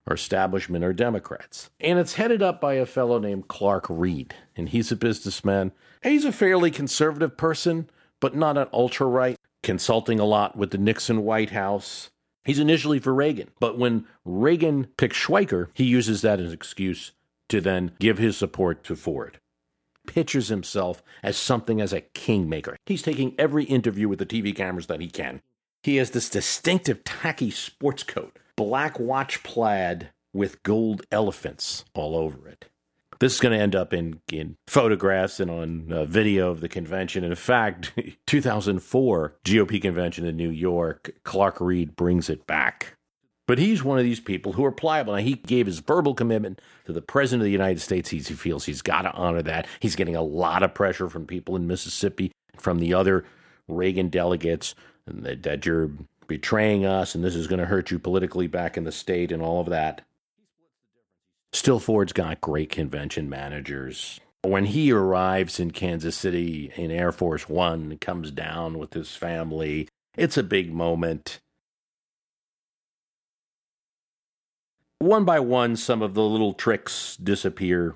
are 0.07 0.13
establishment 0.13 0.85
or 0.85 0.93
Democrats. 0.93 1.69
And 1.79 1.97
it's 1.97 2.13
headed 2.13 2.43
up 2.43 2.61
by 2.61 2.75
a 2.75 2.85
fellow 2.85 3.17
named 3.17 3.47
Clarke 3.47 3.88
Reed. 3.89 4.35
And 4.55 4.69
he's 4.69 4.91
a 4.91 4.95
businessman 4.95 5.71
He's 6.05 6.23
a 6.23 6.31
fairly 6.31 6.69
conservative 6.69 7.35
person, 7.35 7.89
but 8.21 8.35
not 8.35 8.59
an 8.59 8.67
ultra 8.71 9.07
right, 9.07 9.38
consulting 9.63 10.19
a 10.19 10.25
lot 10.25 10.55
with 10.55 10.69
the 10.69 10.77
Nixon 10.77 11.23
White 11.23 11.49
House. 11.49 12.11
He's 12.45 12.60
initially 12.60 12.99
for 12.99 13.13
Reagan, 13.13 13.49
but 13.60 13.77
when 13.77 14.05
Reagan 14.23 14.88
picks 14.97 15.17
Schweiker, 15.17 15.69
he 15.73 15.84
uses 15.84 16.21
that 16.21 16.39
as 16.39 16.47
an 16.47 16.53
excuse 16.53 17.12
to 17.49 17.60
then 17.60 17.91
give 17.99 18.19
his 18.19 18.38
support 18.38 18.84
to 18.84 18.95
Ford. 18.95 19.39
Pictures 20.05 20.49
himself 20.49 21.01
as 21.23 21.36
something 21.36 21.81
as 21.81 21.91
a 21.91 22.01
kingmaker. 22.01 22.77
He's 22.86 23.01
taking 23.01 23.34
every 23.39 23.63
interview 23.63 24.08
with 24.08 24.19
the 24.19 24.25
TV 24.25 24.55
cameras 24.55 24.86
that 24.88 25.01
he 25.01 25.10
can. 25.10 25.41
He 25.81 25.97
has 25.97 26.12
this 26.12 26.29
distinctive 26.29 27.03
tacky 27.03 27.49
sports 27.49 28.03
coat, 28.03 28.38
black 28.55 28.99
watch 28.99 29.41
plaid 29.41 30.12
with 30.31 30.62
gold 30.62 31.01
elephants 31.12 31.86
all 31.95 32.15
over 32.15 32.47
it. 32.47 32.65
This 33.19 33.36
is 33.36 33.39
going 33.39 33.58
to 33.58 33.63
end 33.63 33.75
up 33.75 33.93
in, 33.93 34.19
in 34.32 34.58
photographs 34.67 35.39
and 35.39 35.49
on 35.49 35.91
uh, 35.91 36.06
video 36.06 36.51
of 36.51 36.62
the 36.62 36.69
convention. 36.69 37.23
And 37.23 37.32
in 37.32 37.38
fact, 37.38 37.93
2004 38.28 39.36
GOP 39.43 39.82
convention 39.82 40.25
in 40.25 40.36
New 40.36 40.49
York, 40.49 41.12
Clarke 41.23 41.62
Reed 41.62 41.95
brings 41.95 42.30
it 42.30 42.45
back. 42.45 42.97
But 43.47 43.60
he's 43.60 43.84
one 43.84 43.99
of 43.99 44.04
these 44.04 44.19
people 44.19 44.54
who 44.54 44.65
are 44.65 44.71
pliable. 44.71 45.13
Now, 45.13 45.19
he 45.19 45.36
gave 45.36 45.67
his 45.67 45.80
verbal 45.80 46.15
commitment 46.15 46.60
to 46.86 46.93
the 46.93 47.01
President 47.01 47.43
of 47.43 47.45
the 47.45 47.51
United 47.51 47.80
States. 47.80 48.10
He 48.10 48.19
feels 48.19 48.65
he's 48.65 48.82
got 48.82 49.04
to 49.04 49.12
honor 49.12 49.43
that. 49.43 49.67
He's 49.80 49.95
getting 49.95 50.15
a 50.15 50.23
lot 50.23 50.63
of 50.63 50.73
pressure 50.73 51.10
from 51.10 51.28
people 51.28 51.56
in 51.56 51.67
Mississippi, 51.67 52.32
from 52.58 52.80
the 52.80 52.95
other 52.95 53.23
Reagan 53.67 54.10
delegates, 54.10 54.73
that, 55.06 55.43
that 55.43 55.65
you're 55.65 55.91
betraying 56.28 56.86
us 56.86 57.15
and 57.15 57.23
this 57.23 57.36
is 57.36 57.47
going 57.47 57.60
to 57.60 57.65
hurt 57.65 57.91
you 57.91 57.99
politically 57.99 58.47
back 58.47 58.78
in 58.78 58.84
the 58.84 58.91
state 58.91 59.32
and 59.32 59.41
all 59.41 59.62
of 59.62 59.69
that. 59.69 60.01
Still, 61.55 61.79
Ford's 61.79 62.11
got 62.11 62.41
great 62.41 62.69
convention 62.69 63.29
managers. 63.29 64.19
When 64.41 64.65
he 64.65 64.91
arrives 64.91 65.57
in 65.57 65.71
Kansas 65.71 66.17
City 66.17 66.69
in 66.75 66.91
Air 66.91 67.13
Force 67.13 67.47
One, 67.47 67.97
comes 67.99 68.29
down 68.29 68.77
with 68.77 68.93
his 68.93 69.15
family, 69.15 69.87
it's 70.17 70.35
a 70.35 70.43
big 70.43 70.73
moment. 70.73 71.39
One 74.99 75.23
by 75.23 75.39
one, 75.39 75.77
some 75.77 76.01
of 76.01 76.13
the 76.13 76.23
little 76.23 76.53
tricks 76.53 77.15
disappear. 77.15 77.95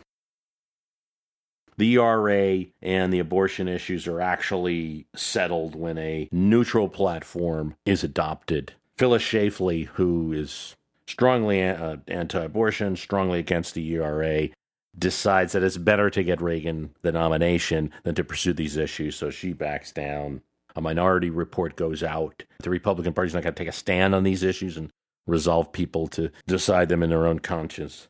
The 1.76 1.96
ERA 1.96 2.64
and 2.82 3.12
the 3.12 3.20
abortion 3.20 3.68
issues 3.68 4.08
are 4.08 4.22
actually 4.22 5.06
settled 5.18 5.76
when 5.76 5.98
a 5.98 6.30
neutral 6.32 6.88
platform 6.88 7.76
is 7.86 8.06
adopted. 8.06 8.76
Phyllis 8.98 9.24
Schlafly, 9.24 9.88
who 9.88 10.32
is 10.32 10.78
strongly 11.10 11.64
uh, 11.64 11.98
anti 12.08 12.44
abortion, 12.44 12.96
strongly 12.96 13.40
against 13.40 13.74
the 13.74 13.94
ERA, 13.94 14.50
decides 14.98 15.54
that 15.54 15.64
it's 15.64 15.78
better 15.78 16.10
to 16.10 16.24
get 16.24 16.42
Reagan 16.42 16.94
the 17.02 17.12
nomination 17.12 17.92
than 18.04 18.16
to 18.16 18.24
pursue 18.24 18.54
these 18.54 18.78
issues. 18.78 19.16
So 19.16 19.30
she 19.30 19.54
backs 19.54 19.92
down. 19.92 20.42
A 20.76 20.82
minority 20.82 21.30
report 21.30 21.76
goes 21.76 22.04
out. 22.04 22.44
The 22.62 22.70
Republican 22.70 23.14
Party's 23.14 23.34
not 23.34 23.44
going 23.44 23.56
to 23.56 23.60
take 23.60 23.68
a 23.68 23.74
stand 23.74 24.14
on 24.14 24.24
these 24.24 24.44
issues 24.44 24.78
and 24.78 24.92
resolve 25.26 25.72
people 25.72 26.08
to 26.08 26.32
decide 26.48 26.90
them 26.90 27.04
in 27.04 27.10
their 27.10 27.26
own 27.26 27.40
conscience. 27.40 28.08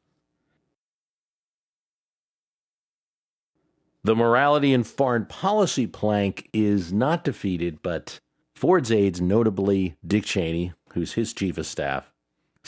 The 4.04 4.16
morality 4.16 4.74
and 4.74 4.86
foreign 4.86 5.26
policy 5.26 5.88
plank 5.88 6.50
is 6.54 6.92
not 6.94 7.24
defeated, 7.24 7.82
but 7.82 8.20
Ford's 8.56 8.92
aides, 8.92 9.20
notably 9.20 9.96
Dick 10.06 10.26
Cheney, 10.26 10.74
who's 10.94 11.14
his 11.14 11.34
chief 11.34 11.58
of 11.58 11.66
staff, 11.66 12.12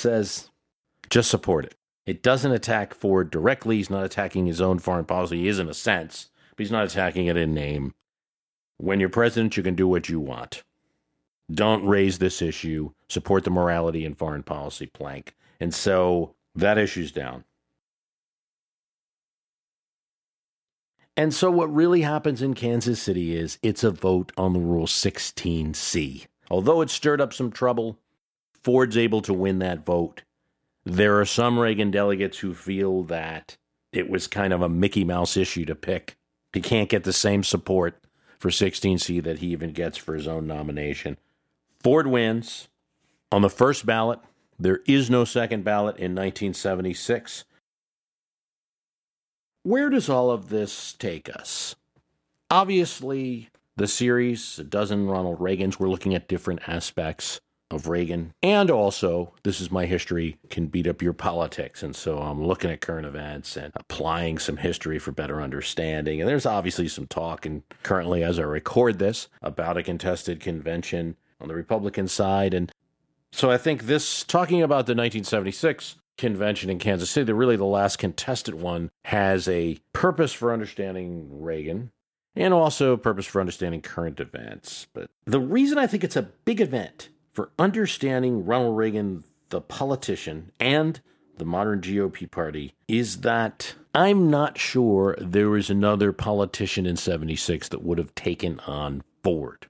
says 0.01 0.49
just 1.09 1.29
support 1.29 1.65
it. 1.65 1.75
It 2.05 2.23
doesn't 2.23 2.51
attack 2.51 2.93
Ford 2.93 3.29
directly. 3.29 3.77
He's 3.77 3.89
not 3.89 4.05
attacking 4.05 4.47
his 4.47 4.59
own 4.61 4.79
foreign 4.79 5.05
policy. 5.05 5.41
He 5.41 5.47
is 5.47 5.59
in 5.59 5.69
a 5.69 5.73
sense, 5.73 6.29
but 6.49 6.63
he's 6.63 6.71
not 6.71 6.85
attacking 6.85 7.27
it 7.27 7.37
in 7.37 7.53
name. 7.53 7.93
When 8.77 8.99
you're 8.99 9.09
president, 9.09 9.55
you 9.55 9.63
can 9.63 9.75
do 9.75 9.87
what 9.87 10.09
you 10.09 10.19
want. 10.19 10.63
Don't 11.53 11.85
raise 11.85 12.17
this 12.17 12.41
issue. 12.41 12.91
Support 13.09 13.43
the 13.43 13.51
morality 13.51 14.05
and 14.05 14.17
foreign 14.17 14.43
policy 14.43 14.87
plank. 14.87 15.35
And 15.59 15.73
so 15.73 16.33
that 16.55 16.77
issue's 16.77 17.11
down. 17.11 17.43
And 21.17 21.33
so, 21.33 21.51
what 21.51 21.71
really 21.71 22.01
happens 22.01 22.41
in 22.41 22.53
Kansas 22.53 23.01
City 23.01 23.35
is 23.35 23.59
it's 23.61 23.83
a 23.83 23.91
vote 23.91 24.31
on 24.37 24.53
the 24.53 24.59
Rule 24.59 24.87
16C. 24.87 26.25
Although 26.49 26.81
it 26.81 26.89
stirred 26.89 27.21
up 27.21 27.33
some 27.33 27.51
trouble, 27.51 27.99
Ford's 28.63 28.97
able 28.97 29.21
to 29.24 29.34
win 29.34 29.60
that 29.60 29.86
vote. 29.86 30.24
There 30.86 31.19
are 31.19 31.26
some 31.26 31.60
Reagan 31.60 31.91
delegates 31.91 32.39
who 32.39 32.54
feel 32.54 33.04
that 33.04 33.58
it 33.91 34.10
was 34.10 34.28
kind 34.28 34.54
of 34.54 34.62
a 34.62 34.69
Mickey 34.69 35.04
Mouse 35.04 35.38
issue 35.38 35.65
to 35.65 35.76
pick. 35.76 36.15
He 36.54 36.62
can't 36.62 36.89
get 36.89 37.04
the 37.04 37.13
same 37.13 37.43
support 37.43 38.04
for 38.39 38.50
16C 38.50 39.24
that 39.24 39.39
he 39.39 39.47
even 39.47 39.71
gets 39.71 39.97
for 39.97 40.15
his 40.15 40.28
own 40.28 40.47
nomination. 40.47 41.17
Ford 41.82 42.08
wins. 42.08 42.67
On 43.32 43.41
the 43.41 43.50
first 43.50 43.86
ballot, 43.86 44.19
there 44.60 44.82
is 44.86 45.10
no 45.10 45.24
second 45.24 45.63
ballot 45.63 45.95
in 45.95 46.13
1976. 46.13 47.45
Where 49.63 49.89
does 49.89 50.10
all 50.10 50.32
of 50.32 50.50
this 50.50 50.93
take 50.93 51.34
us? 51.34 51.76
Obviously, 52.50 53.50
the 53.78 53.88
series, 53.88 54.60
a 54.60 54.63
dozen 54.63 55.08
Ronald 55.08 55.39
Reagans, 55.39 55.80
we're 55.80 55.88
looking 55.88 56.13
at 56.13 56.28
different 56.28 56.67
aspects 56.67 57.39
of 57.71 57.88
Reagan. 57.88 58.34
And 58.43 58.69
also, 58.69 59.34
this 59.43 59.62
is 59.62 59.71
my 59.71 59.86
history, 59.86 60.38
can 60.49 60.67
beat 60.67 60.88
up 60.88 61.01
your 61.01 61.13
politics. 61.13 61.81
And 61.81 61.95
so 61.95 62.19
I'm 62.19 62.45
looking 62.45 62.69
at 62.69 62.81
current 62.81 63.07
events 63.07 63.55
and 63.55 63.71
applying 63.75 64.38
some 64.38 64.57
history 64.57 64.99
for 64.99 65.12
better 65.12 65.41
understanding. 65.41 66.19
And 66.19 66.29
there's 66.29 66.45
obviously 66.45 66.88
some 66.88 67.07
talk, 67.07 67.45
and 67.45 67.63
currently, 67.84 68.23
as 68.23 68.38
I 68.38 68.43
record 68.43 68.99
this, 68.99 69.27
about 69.41 69.77
a 69.77 69.84
contested 69.84 70.39
convention 70.39 71.15
on 71.39 71.47
the 71.47 71.55
Republican 71.55 72.07
side. 72.07 72.53
And 72.53 72.71
so 73.31 73.49
I 73.49 73.57
think 73.57 73.84
this, 73.84 74.23
talking 74.23 74.62
about 74.62 74.86
the 74.86 74.93
1976 74.93 75.95
convention 76.17 76.69
in 76.69 76.77
Kansas 76.77 77.10
City, 77.10 77.31
really 77.31 77.55
the 77.55 77.65
last 77.65 77.97
contested 77.97 78.55
one, 78.55 78.91
has 79.05 79.47
a 79.47 79.77
purpose 79.93 80.34
for 80.34 80.53
understanding 80.53 81.41
Reagan 81.41 81.91
and 82.36 82.53
also 82.53 82.93
a 82.93 82.97
purpose 82.97 83.25
for 83.25 83.39
understanding 83.39 83.81
current 83.81 84.19
events. 84.19 84.88
But 84.93 85.10
the 85.25 85.39
reason 85.39 85.77
I 85.77 85.88
think 85.88 86.03
it's 86.03 86.15
a 86.15 86.21
big 86.21 86.62
event 86.62 87.10
for 87.33 87.51
understanding 87.57 88.45
Ronald 88.45 88.77
Reagan, 88.77 89.23
the 89.49 89.61
politician, 89.61 90.51
and 90.59 90.99
the 91.37 91.45
modern 91.45 91.81
GOP 91.81 92.29
party 92.29 92.73
is 92.87 93.21
that 93.21 93.75
I'm 93.95 94.29
not 94.29 94.57
sure 94.57 95.15
there 95.19 95.49
was 95.49 95.69
another 95.69 96.13
politician 96.13 96.85
in 96.85 96.97
76 96.97 97.69
that 97.69 97.83
would 97.83 97.97
have 97.97 98.13
taken 98.15 98.59
on 98.61 99.03
Ford. 99.23 99.67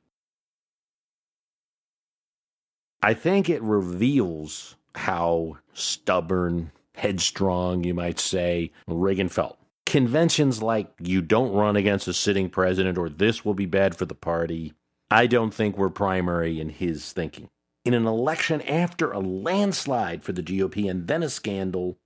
I 3.01 3.13
think 3.13 3.49
it 3.49 3.63
reveals 3.63 4.75
how 4.95 5.57
stubborn, 5.73 6.71
headstrong, 6.95 7.83
you 7.83 7.93
might 7.93 8.19
say, 8.19 8.71
Reagan 8.87 9.29
felt. 9.29 9.57
Conventions 9.85 10.61
like 10.61 10.93
you 10.99 11.21
don't 11.21 11.53
run 11.53 11.75
against 11.75 12.07
a 12.07 12.13
sitting 12.13 12.49
president 12.49 12.97
or 12.97 13.09
this 13.09 13.43
will 13.43 13.53
be 13.53 13.65
bad 13.65 13.95
for 13.95 14.05
the 14.05 14.15
party 14.15 14.73
I 15.11 15.27
don't 15.27 15.53
think 15.53 15.77
were 15.77 15.89
primary 15.89 16.61
in 16.61 16.69
his 16.69 17.11
thinking. 17.11 17.49
In 17.83 17.93
an 17.93 18.07
election 18.07 18.61
after 18.61 19.11
a 19.11 19.19
landslide 19.19 20.23
for 20.23 20.31
the 20.31 20.41
GOP 20.41 20.89
and 20.89 21.07
then 21.07 21.21
a 21.21 21.29
scandal, 21.29 21.97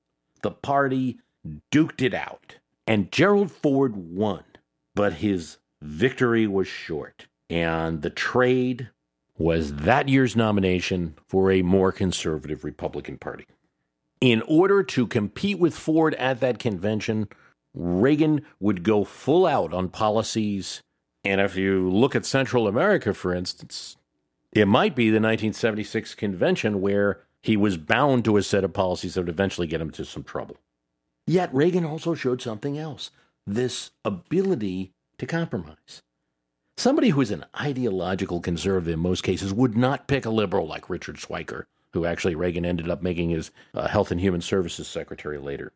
the 0.41 0.49
party 0.49 1.19
duked 1.71 2.01
it 2.01 2.15
out. 2.15 2.55
And 2.87 3.11
Gerald 3.11 3.51
Ford 3.51 3.95
won, 3.95 4.43
but 4.95 5.13
his 5.13 5.57
victory 5.81 6.47
was 6.47 6.67
short. 6.67 7.27
And 7.47 8.01
the 8.01 8.09
trade 8.09 8.89
was 9.37 9.73
that 9.73 10.09
year's 10.09 10.35
nomination 10.35 11.15
for 11.27 11.51
a 11.51 11.61
more 11.61 11.91
conservative 11.91 12.63
Republican 12.63 13.19
Party. 13.19 13.45
In 14.19 14.41
order 14.47 14.81
to 14.81 15.05
compete 15.05 15.59
with 15.59 15.75
Ford 15.75 16.15
at 16.15 16.39
that 16.39 16.57
convention, 16.57 17.27
Reagan 17.75 18.41
would 18.59 18.81
go 18.81 19.03
full 19.03 19.45
out 19.45 19.73
on 19.73 19.89
policies 19.89 20.81
and 21.25 21.41
if 21.41 21.55
you 21.55 21.89
look 21.89 22.15
at 22.15 22.25
Central 22.25 22.67
America, 22.67 23.13
for 23.13 23.33
instance, 23.33 23.97
it 24.51 24.67
might 24.67 24.95
be 24.95 25.09
the 25.09 25.15
1976 25.15 26.15
convention 26.15 26.81
where 26.81 27.21
he 27.41 27.57
was 27.57 27.77
bound 27.77 28.25
to 28.25 28.37
a 28.37 28.43
set 28.43 28.63
of 28.63 28.73
policies 28.73 29.13
that 29.13 29.21
would 29.21 29.29
eventually 29.29 29.67
get 29.67 29.81
him 29.81 29.89
into 29.89 30.05
some 30.05 30.23
trouble. 30.23 30.57
Yet 31.27 31.53
Reagan 31.53 31.85
also 31.85 32.13
showed 32.13 32.41
something 32.41 32.77
else 32.77 33.11
this 33.45 33.91
ability 34.03 34.93
to 35.17 35.25
compromise. 35.25 36.01
Somebody 36.77 37.09
who 37.09 37.21
is 37.21 37.31
an 37.31 37.45
ideological 37.59 38.41
conservative 38.41 38.93
in 38.93 38.99
most 38.99 39.23
cases 39.23 39.53
would 39.53 39.77
not 39.77 40.07
pick 40.07 40.25
a 40.25 40.29
liberal 40.29 40.67
like 40.67 40.89
Richard 40.89 41.15
Schweiker, 41.15 41.65
who 41.93 42.05
actually 42.05 42.35
Reagan 42.35 42.65
ended 42.65 42.89
up 42.89 43.01
making 43.01 43.29
his 43.29 43.51
uh, 43.73 43.87
Health 43.87 44.11
and 44.11 44.19
Human 44.19 44.41
Services 44.41 44.87
secretary 44.87 45.37
later. 45.37 45.71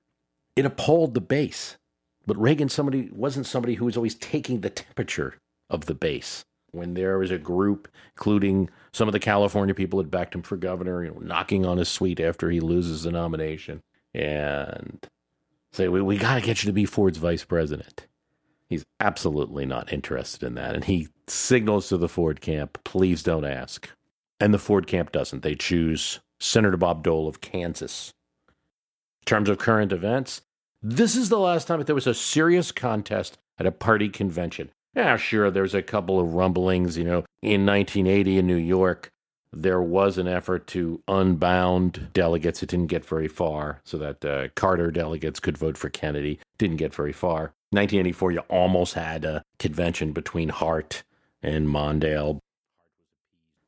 It 0.55 0.65
appalled 0.65 1.13
the 1.13 1.21
base. 1.21 1.77
But 2.25 2.37
Reagan 2.37 2.69
somebody 2.69 3.09
wasn't 3.11 3.47
somebody 3.47 3.75
who 3.75 3.85
was 3.85 3.97
always 3.97 4.15
taking 4.15 4.61
the 4.61 4.69
temperature 4.69 5.35
of 5.69 5.85
the 5.85 5.95
base. 5.95 6.43
When 6.71 6.93
there 6.93 7.17
was 7.17 7.31
a 7.31 7.39
group, 7.39 7.87
including 8.15 8.69
some 8.91 9.07
of 9.07 9.13
the 9.13 9.19
California 9.19 9.73
people 9.73 9.97
that 9.97 10.11
backed 10.11 10.35
him 10.35 10.43
for 10.43 10.55
governor, 10.55 11.03
you 11.03 11.09
know, 11.09 11.19
knocking 11.19 11.65
on 11.65 11.79
his 11.79 11.89
suite 11.89 12.19
after 12.19 12.51
he 12.51 12.59
loses 12.59 13.03
the 13.03 13.11
nomination 13.11 13.81
and 14.13 15.07
say, 15.71 15.87
we, 15.87 16.01
we 16.01 16.17
got 16.17 16.35
to 16.35 16.41
get 16.41 16.61
you 16.63 16.67
to 16.67 16.73
be 16.73 16.85
Ford's 16.85 17.17
vice 17.17 17.43
president. 17.43 18.05
He's 18.67 18.85
absolutely 18.99 19.65
not 19.65 19.91
interested 19.91 20.43
in 20.43 20.53
that. 20.55 20.75
And 20.75 20.83
he 20.83 21.07
signals 21.27 21.89
to 21.89 21.97
the 21.97 22.07
Ford 22.07 22.39
camp, 22.39 22.77
please 22.83 23.23
don't 23.23 23.45
ask. 23.45 23.89
And 24.39 24.53
the 24.53 24.59
Ford 24.59 24.85
camp 24.85 25.11
doesn't. 25.11 25.41
They 25.41 25.55
choose 25.55 26.19
Senator 26.39 26.77
Bob 26.77 27.03
Dole 27.03 27.27
of 27.27 27.41
Kansas. 27.41 28.13
In 28.49 29.25
terms 29.25 29.49
of 29.49 29.57
current 29.57 29.91
events, 29.91 30.41
this 30.81 31.15
is 31.15 31.29
the 31.29 31.39
last 31.39 31.67
time 31.67 31.79
that 31.79 31.85
there 31.85 31.95
was 31.95 32.07
a 32.07 32.13
serious 32.13 32.71
contest 32.71 33.37
at 33.57 33.65
a 33.65 33.71
party 33.71 34.09
convention. 34.09 34.69
Yeah, 34.95 35.17
sure, 35.17 35.51
there's 35.51 35.75
a 35.75 35.81
couple 35.81 36.19
of 36.19 36.33
rumblings. 36.33 36.97
You 36.97 37.03
know, 37.03 37.25
in 37.41 37.65
1980 37.65 38.39
in 38.39 38.47
New 38.47 38.55
York, 38.55 39.09
there 39.51 39.81
was 39.81 40.17
an 40.17 40.27
effort 40.27 40.67
to 40.67 41.01
unbound 41.07 42.09
delegates. 42.13 42.63
It 42.63 42.69
didn't 42.69 42.87
get 42.87 43.05
very 43.05 43.27
far, 43.27 43.81
so 43.83 43.97
that 43.97 44.25
uh, 44.25 44.47
Carter 44.55 44.91
delegates 44.91 45.39
could 45.39 45.57
vote 45.57 45.77
for 45.77 45.89
Kennedy. 45.89 46.39
Didn't 46.57 46.77
get 46.77 46.93
very 46.93 47.13
far. 47.13 47.53
1984, 47.71 48.31
you 48.31 48.39
almost 48.49 48.95
had 48.95 49.25
a 49.25 49.43
convention 49.59 50.11
between 50.11 50.49
Hart 50.49 51.03
and 51.43 51.67
Mondale. 51.67 52.39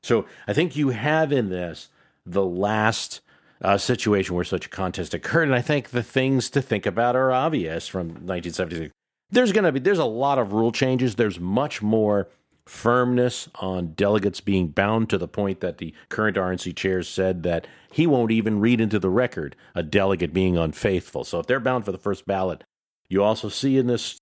So 0.03 0.25
I 0.47 0.53
think 0.53 0.75
you 0.75 0.89
have 0.89 1.31
in 1.31 1.49
this 1.49 1.89
the 2.25 2.45
last 2.45 3.21
uh, 3.61 3.77
situation 3.77 4.35
where 4.35 4.43
such 4.43 4.65
a 4.65 4.69
contest 4.69 5.13
occurred. 5.13 5.47
And 5.47 5.55
I 5.55 5.61
think 5.61 5.89
the 5.89 6.03
things 6.03 6.49
to 6.51 6.61
think 6.61 6.85
about 6.85 7.15
are 7.15 7.31
obvious 7.31 7.87
from 7.87 8.07
1976. 8.07 8.91
There's 9.29 9.51
going 9.51 9.63
to 9.63 9.71
be 9.71 9.79
there's 9.79 9.99
a 9.99 10.05
lot 10.05 10.39
of 10.39 10.53
rule 10.53 10.71
changes. 10.71 11.15
There's 11.15 11.39
much 11.39 11.81
more 11.81 12.27
firmness 12.65 13.49
on 13.55 13.93
delegates 13.93 14.39
being 14.39 14.67
bound 14.67 15.09
to 15.09 15.17
the 15.17 15.27
point 15.27 15.61
that 15.61 15.77
the 15.77 15.93
current 16.09 16.37
RNC 16.37 16.75
chair 16.75 17.01
said 17.03 17.43
that 17.43 17.67
he 17.91 18.05
won't 18.05 18.31
even 18.31 18.59
read 18.59 18.79
into 18.79 18.99
the 18.99 19.09
record 19.09 19.55
a 19.73 19.83
delegate 19.83 20.33
being 20.33 20.57
unfaithful. 20.57 21.23
So 21.23 21.39
if 21.39 21.47
they're 21.47 21.59
bound 21.59 21.85
for 21.85 21.91
the 21.91 21.97
first 21.97 22.25
ballot, 22.25 22.63
you 23.09 23.23
also 23.23 23.49
see 23.49 23.77
in 23.77 23.87
this 23.87 24.17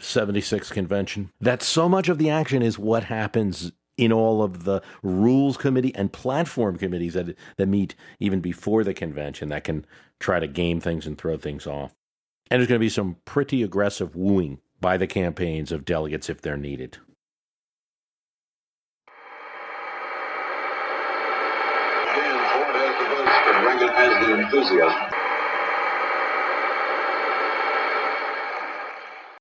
76 0.00 0.70
convention 0.70 1.30
that 1.40 1.62
so 1.62 1.88
much 1.88 2.08
of 2.08 2.18
the 2.18 2.30
action 2.30 2.62
is 2.62 2.78
what 2.78 3.04
happens 3.04 3.72
in 3.98 4.12
all 4.12 4.42
of 4.42 4.64
the 4.64 4.80
rules 5.02 5.56
committee 5.56 5.94
and 5.94 6.12
platform 6.12 6.78
committees 6.78 7.14
that 7.14 7.36
that 7.56 7.66
meet 7.66 7.94
even 8.20 8.40
before 8.40 8.84
the 8.84 8.94
convention 8.94 9.48
that 9.50 9.64
can 9.64 9.84
try 10.20 10.40
to 10.40 10.46
game 10.46 10.80
things 10.80 11.06
and 11.06 11.18
throw 11.18 11.36
things 11.36 11.66
off. 11.66 11.94
And 12.50 12.60
there's 12.60 12.68
going 12.68 12.78
to 12.78 12.84
be 12.84 12.88
some 12.88 13.16
pretty 13.26 13.62
aggressive 13.62 14.16
wooing 14.16 14.60
by 14.80 14.96
the 14.96 15.06
campaigns 15.06 15.72
of 15.72 15.84
delegates 15.84 16.30
if 16.30 16.40
they're 16.40 16.56
needed. 16.56 16.98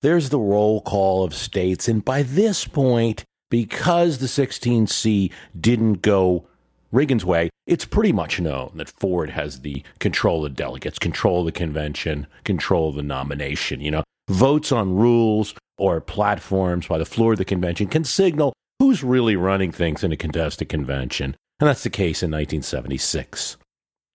There's 0.01 0.29
the 0.29 0.39
roll 0.39 0.81
call 0.81 1.23
of 1.23 1.33
states. 1.33 1.87
And 1.87 2.05
by 2.05 2.21
this 2.21 2.65
point, 2.65 3.25
because 3.49 4.17
the 4.17 4.27
16C 4.27 5.31
didn't 5.59 6.01
go 6.01 6.45
Reagan's 6.91 7.25
way, 7.25 7.49
it's 7.65 7.85
pretty 7.85 8.13
much 8.13 8.39
known 8.39 8.71
that 8.75 8.89
Ford 8.89 9.31
has 9.31 9.59
the 9.59 9.83
control 9.99 10.45
of 10.45 10.55
delegates, 10.55 10.97
control 10.97 11.41
of 11.41 11.45
the 11.47 11.51
convention, 11.51 12.27
control 12.45 12.89
of 12.89 12.95
the 12.95 13.03
nomination. 13.03 13.81
You 13.81 13.91
know, 13.91 14.03
votes 14.29 14.71
on 14.71 14.95
rules 14.95 15.53
or 15.77 15.99
platforms 15.99 16.87
by 16.87 16.97
the 16.97 17.05
floor 17.05 17.33
of 17.33 17.37
the 17.37 17.45
convention 17.45 17.87
can 17.87 18.03
signal 18.03 18.53
who's 18.79 19.03
really 19.03 19.35
running 19.35 19.71
things 19.71 20.03
in 20.03 20.11
a 20.11 20.17
contested 20.17 20.69
convention. 20.69 21.35
And 21.59 21.67
that's 21.67 21.83
the 21.83 21.89
case 21.89 22.23
in 22.23 22.31
1976. 22.31 23.57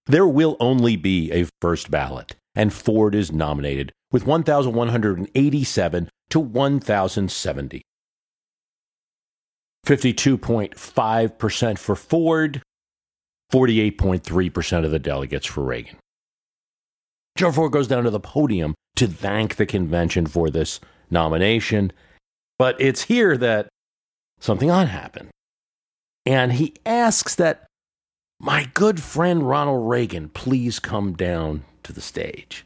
There 0.06 0.26
will 0.26 0.56
only 0.58 0.96
be 0.96 1.30
a 1.32 1.46
first 1.60 1.90
ballot, 1.90 2.34
and 2.54 2.72
Ford 2.72 3.14
is 3.14 3.32
nominated 3.32 3.92
with 4.10 4.26
1,187 4.26 6.08
to 6.30 6.40
1,070. 6.40 7.82
52.5% 9.86 11.78
for 11.78 11.96
Ford, 11.96 12.62
48.3% 13.52 14.84
of 14.84 14.90
the 14.90 14.98
delegates 14.98 15.46
for 15.46 15.62
Reagan. 15.64 15.96
Joe 17.36 17.50
Ford 17.50 17.72
goes 17.72 17.88
down 17.88 18.04
to 18.04 18.10
the 18.10 18.20
podium 18.20 18.74
to 18.96 19.06
thank 19.06 19.56
the 19.56 19.66
convention 19.66 20.26
for 20.26 20.50
this 20.50 20.80
nomination, 21.10 21.92
but 22.58 22.80
it's 22.80 23.02
here 23.02 23.36
that 23.36 23.68
something 24.38 24.70
odd 24.70 24.88
happened. 24.88 25.30
And 26.24 26.52
he 26.52 26.74
asks 26.86 27.34
that 27.34 27.66
my 28.38 28.70
good 28.74 29.00
friend 29.02 29.48
Ronald 29.48 29.88
Reagan 29.88 30.28
please 30.28 30.78
come 30.78 31.14
down 31.14 31.64
to 31.82 31.92
the 31.92 32.00
stage. 32.00 32.64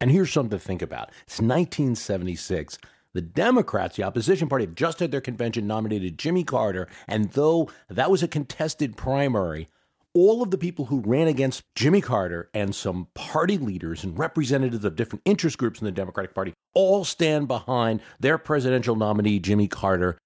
And 0.00 0.10
here's 0.10 0.32
something 0.32 0.58
to 0.58 0.64
think 0.64 0.82
about. 0.82 1.10
It's 1.26 1.40
1976. 1.40 2.78
The 3.12 3.20
Democrats, 3.20 3.96
the 3.96 4.04
opposition 4.04 4.48
party, 4.48 4.64
have 4.64 4.74
just 4.74 5.00
had 5.00 5.10
their 5.10 5.20
convention 5.20 5.66
nominated 5.66 6.18
Jimmy 6.18 6.44
Carter. 6.44 6.88
And 7.08 7.30
though 7.32 7.70
that 7.88 8.10
was 8.10 8.22
a 8.22 8.28
contested 8.28 8.96
primary, 8.96 9.68
all 10.14 10.42
of 10.42 10.50
the 10.50 10.58
people 10.58 10.86
who 10.86 11.00
ran 11.00 11.28
against 11.28 11.62
Jimmy 11.74 12.00
Carter 12.00 12.50
and 12.52 12.74
some 12.74 13.08
party 13.14 13.58
leaders 13.58 14.02
and 14.04 14.18
representatives 14.18 14.84
of 14.84 14.96
different 14.96 15.22
interest 15.24 15.58
groups 15.58 15.80
in 15.80 15.84
the 15.84 15.92
Democratic 15.92 16.34
Party 16.34 16.52
all 16.74 17.04
stand 17.04 17.48
behind 17.48 18.00
their 18.18 18.38
presidential 18.38 18.96
nominee, 18.96 19.38
Jimmy 19.38 19.68
Carter, 19.68 20.18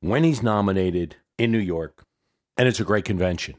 when 0.00 0.24
he's 0.24 0.42
nominated 0.42 1.16
in 1.38 1.52
New 1.52 1.58
York. 1.58 2.02
And 2.56 2.68
it's 2.68 2.80
a 2.80 2.84
great 2.84 3.04
convention. 3.04 3.56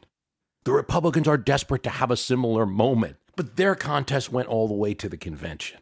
The 0.66 0.72
Republicans 0.74 1.28
are 1.28 1.38
desperate 1.38 1.84
to 1.84 1.90
have 1.90 2.12
a 2.12 2.18
similar 2.18 2.66
moment, 2.66 3.18
but 3.36 3.56
their 3.56 3.76
contest 3.76 4.32
went 4.32 4.50
all 4.50 4.68
the 4.68 4.74
way 4.74 4.94
to 4.96 5.08
the 5.08 5.18
convention. 5.18 5.80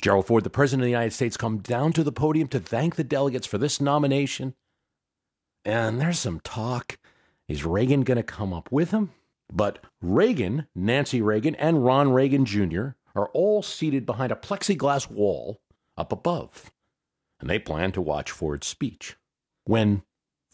Gerald 0.00 0.26
Ford, 0.26 0.44
the 0.44 0.50
President 0.50 0.82
of 0.82 0.86
the 0.86 0.90
United 0.90 1.12
States, 1.12 1.36
come 1.36 1.58
down 1.58 1.92
to 1.92 2.02
the 2.02 2.12
podium 2.12 2.48
to 2.48 2.60
thank 2.60 2.96
the 2.96 3.04
delegates 3.04 3.46
for 3.46 3.58
this 3.58 3.80
nomination. 3.80 4.54
And 5.64 6.00
there's 6.00 6.18
some 6.18 6.40
talk. 6.40 6.98
Is 7.48 7.64
Reagan 7.64 8.02
going 8.02 8.16
to 8.16 8.22
come 8.22 8.52
up 8.52 8.70
with 8.72 8.92
him? 8.92 9.10
But 9.52 9.84
Reagan, 10.00 10.66
Nancy 10.74 11.20
Reagan, 11.20 11.54
and 11.56 11.84
Ron 11.84 12.12
Reagan 12.12 12.44
Jr. 12.44 12.90
are 13.14 13.28
all 13.34 13.62
seated 13.62 14.06
behind 14.06 14.32
a 14.32 14.36
plexiglass 14.36 15.10
wall 15.10 15.60
up 15.96 16.12
above. 16.12 16.70
And 17.40 17.50
they 17.50 17.58
plan 17.58 17.92
to 17.92 18.00
watch 18.00 18.30
Ford's 18.30 18.66
speech. 18.66 19.16
When 19.64 20.02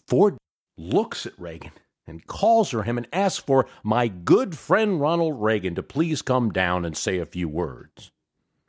Ford 0.08 0.38
looks 0.78 1.26
at 1.26 1.38
Reagan 1.38 1.72
and 2.06 2.26
calls 2.26 2.70
for 2.70 2.84
him 2.84 2.96
and 2.96 3.08
asks 3.12 3.42
for 3.44 3.66
my 3.82 4.08
good 4.08 4.56
friend 4.56 5.00
Ronald 5.00 5.42
Reagan 5.42 5.74
to 5.74 5.82
please 5.82 6.22
come 6.22 6.50
down 6.50 6.84
and 6.84 6.96
say 6.96 7.18
a 7.18 7.26
few 7.26 7.48
words. 7.48 8.10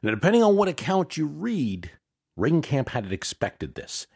Now, 0.08 0.14
depending 0.14 0.42
on 0.42 0.56
what 0.56 0.70
account 0.70 1.18
you 1.18 1.26
read, 1.26 1.92
Reagan 2.38 2.62
Camp 2.62 2.88
had 2.88 3.12
expected 3.12 3.76
this. 3.76 4.08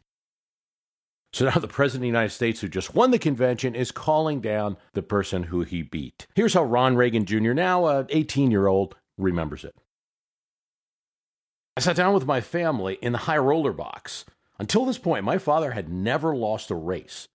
So 1.33 1.43
now 1.43 1.55
the 1.55 1.67
President 1.67 1.97
of 1.97 2.01
the 2.03 2.07
United 2.07 2.29
States, 2.29 2.61
who 2.61 2.69
just 2.69 2.95
won 2.95 3.11
the 3.11 3.19
convention, 3.19 3.75
is 3.75 3.91
calling 3.91 4.39
down 4.39 4.77
the 4.93 5.01
person 5.01 5.43
who 5.43 5.63
he 5.63 5.81
beat. 5.81 6.27
Here's 6.33 6.53
how 6.53 6.63
Ron 6.63 6.95
Reagan 6.95 7.25
Jr., 7.25 7.51
now 7.51 7.87
an 7.87 8.05
18 8.07 8.51
year 8.51 8.67
old, 8.67 8.95
remembers 9.17 9.65
it. 9.65 9.75
I 11.75 11.81
sat 11.81 11.97
down 11.97 12.13
with 12.13 12.25
my 12.25 12.39
family 12.39 12.97
in 13.01 13.11
the 13.11 13.17
high 13.27 13.37
roller 13.37 13.73
box. 13.73 14.23
Until 14.59 14.85
this 14.85 14.97
point, 14.97 15.25
my 15.25 15.37
father 15.37 15.71
had 15.71 15.89
never 15.89 16.33
lost 16.33 16.71
a 16.71 16.75
race. 16.75 17.27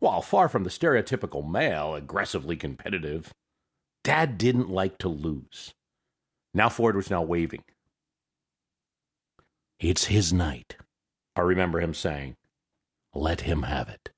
While 0.00 0.20
far 0.20 0.48
from 0.48 0.64
the 0.64 0.70
stereotypical 0.70 1.48
male, 1.48 1.94
aggressively 1.94 2.56
competitive, 2.56 3.32
Dad 4.02 4.36
didn't 4.36 4.68
like 4.68 4.98
to 4.98 5.08
lose. 5.08 5.74
Now 6.52 6.68
Ford 6.68 6.96
was 6.96 7.08
now 7.08 7.22
waving. 7.22 7.62
It's 9.80 10.04
his 10.04 10.30
night. 10.30 10.76
I 11.34 11.40
remember 11.40 11.80
him 11.80 11.94
saying, 11.94 12.36
Let 13.14 13.42
him 13.42 13.62
have 13.62 13.88
it. 13.88 14.10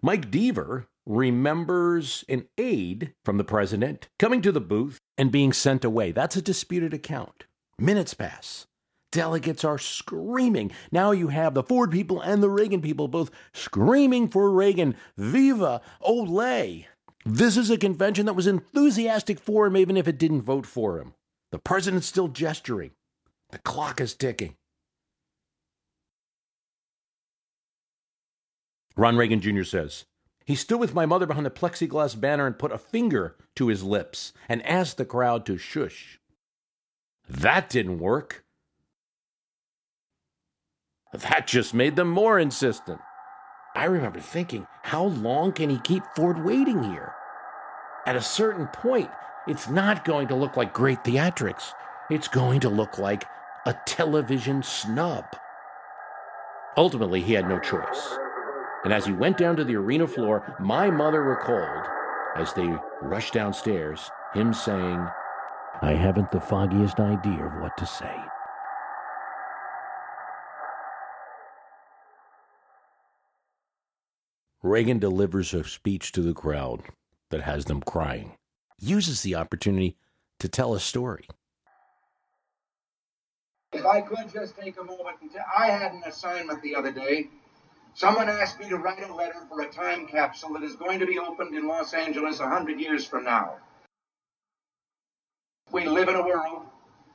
Mike 0.00 0.30
Deaver 0.30 0.86
remembers 1.04 2.24
an 2.28 2.46
aide 2.56 3.14
from 3.24 3.36
the 3.36 3.42
president 3.42 4.08
coming 4.20 4.40
to 4.42 4.52
the 4.52 4.60
booth 4.60 5.00
and 5.16 5.32
being 5.32 5.52
sent 5.52 5.84
away. 5.84 6.12
That's 6.12 6.36
a 6.36 6.42
disputed 6.42 6.94
account. 6.94 7.46
Minutes 7.80 8.14
pass. 8.14 8.66
Delegates 9.10 9.64
are 9.64 9.78
screaming. 9.78 10.70
Now 10.92 11.10
you 11.10 11.28
have 11.28 11.54
the 11.54 11.64
Ford 11.64 11.90
people 11.90 12.20
and 12.20 12.40
the 12.40 12.50
Reagan 12.50 12.80
people 12.80 13.08
both 13.08 13.32
screaming 13.52 14.28
for 14.28 14.52
Reagan. 14.52 14.94
Viva 15.16 15.80
Ole! 16.00 16.86
This 17.26 17.56
is 17.56 17.70
a 17.70 17.76
convention 17.76 18.26
that 18.26 18.36
was 18.36 18.46
enthusiastic 18.46 19.40
for 19.40 19.66
him, 19.66 19.76
even 19.76 19.96
if 19.96 20.06
it 20.06 20.18
didn't 20.18 20.42
vote 20.42 20.66
for 20.66 21.00
him. 21.00 21.14
The 21.50 21.58
president's 21.58 22.06
still 22.06 22.28
gesturing. 22.28 22.92
The 23.50 23.58
clock 23.58 24.00
is 24.00 24.14
ticking. 24.14 24.54
Ron 28.98 29.16
Reagan 29.16 29.40
Jr. 29.40 29.62
says, 29.62 30.06
He 30.44 30.56
stood 30.56 30.80
with 30.80 30.92
my 30.92 31.06
mother 31.06 31.24
behind 31.24 31.46
the 31.46 31.50
plexiglass 31.50 32.20
banner 32.20 32.48
and 32.48 32.58
put 32.58 32.72
a 32.72 32.78
finger 32.78 33.36
to 33.54 33.68
his 33.68 33.84
lips 33.84 34.32
and 34.48 34.60
asked 34.66 34.96
the 34.96 35.04
crowd 35.04 35.46
to 35.46 35.56
shush. 35.56 36.18
That 37.28 37.70
didn't 37.70 38.00
work. 38.00 38.44
That 41.12 41.46
just 41.46 41.72
made 41.74 41.94
them 41.94 42.10
more 42.10 42.40
insistent. 42.40 42.98
I 43.76 43.84
remember 43.84 44.18
thinking, 44.18 44.66
how 44.82 45.04
long 45.04 45.52
can 45.52 45.70
he 45.70 45.78
keep 45.78 46.02
Ford 46.16 46.44
waiting 46.44 46.82
here? 46.82 47.14
At 48.04 48.16
a 48.16 48.20
certain 48.20 48.66
point, 48.66 49.10
it's 49.46 49.68
not 49.68 50.04
going 50.04 50.26
to 50.28 50.34
look 50.34 50.56
like 50.56 50.74
great 50.74 51.04
theatrics. 51.04 51.70
It's 52.10 52.26
going 52.26 52.58
to 52.60 52.68
look 52.68 52.98
like 52.98 53.26
a 53.64 53.76
television 53.86 54.64
snub. 54.64 55.24
Ultimately, 56.76 57.20
he 57.20 57.34
had 57.34 57.48
no 57.48 57.60
choice. 57.60 58.18
And 58.84 58.92
as 58.92 59.04
he 59.04 59.12
went 59.12 59.38
down 59.38 59.56
to 59.56 59.64
the 59.64 59.76
arena 59.76 60.06
floor, 60.06 60.56
my 60.60 60.90
mother 60.90 61.22
recalled, 61.22 61.86
as 62.36 62.52
they 62.52 62.70
rushed 63.02 63.34
downstairs, 63.34 64.10
him 64.34 64.54
saying, 64.54 65.06
I 65.82 65.92
haven't 65.92 66.30
the 66.30 66.40
foggiest 66.40 67.00
idea 67.00 67.44
of 67.44 67.60
what 67.60 67.76
to 67.76 67.86
say. 67.86 68.14
Reagan 74.62 74.98
delivers 74.98 75.54
a 75.54 75.64
speech 75.64 76.12
to 76.12 76.20
the 76.20 76.34
crowd 76.34 76.82
that 77.30 77.42
has 77.42 77.64
them 77.66 77.80
crying, 77.80 78.36
uses 78.78 79.22
the 79.22 79.34
opportunity 79.34 79.96
to 80.40 80.48
tell 80.48 80.74
a 80.74 80.80
story. 80.80 81.26
If 83.72 83.84
I 83.84 84.00
could 84.00 84.32
just 84.32 84.56
take 84.56 84.78
a 84.80 84.84
moment 84.84 85.16
and 85.20 85.30
tell, 85.30 85.44
I 85.56 85.66
had 85.66 85.92
an 85.92 86.02
assignment 86.06 86.62
the 86.62 86.74
other 86.74 86.90
day 86.90 87.28
Someone 87.98 88.28
asked 88.28 88.60
me 88.60 88.68
to 88.68 88.76
write 88.76 89.02
a 89.02 89.12
letter 89.12 89.44
for 89.48 89.60
a 89.60 89.68
time 89.68 90.06
capsule 90.06 90.52
that 90.52 90.62
is 90.62 90.76
going 90.76 91.00
to 91.00 91.06
be 91.06 91.18
opened 91.18 91.52
in 91.52 91.66
Los 91.66 91.92
Angeles 91.92 92.38
a 92.38 92.48
hundred 92.48 92.78
years 92.78 93.04
from 93.04 93.24
now. 93.24 93.56
We 95.72 95.84
live 95.84 96.08
in 96.08 96.14
a 96.14 96.24
world 96.24 96.62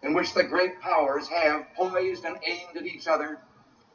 in 0.01 0.13
which 0.13 0.33
the 0.33 0.43
great 0.43 0.81
powers 0.81 1.29
have 1.29 1.73
poised 1.73 2.25
and 2.25 2.35
aimed 2.45 2.75
at 2.75 2.85
each 2.85 3.07
other 3.07 3.39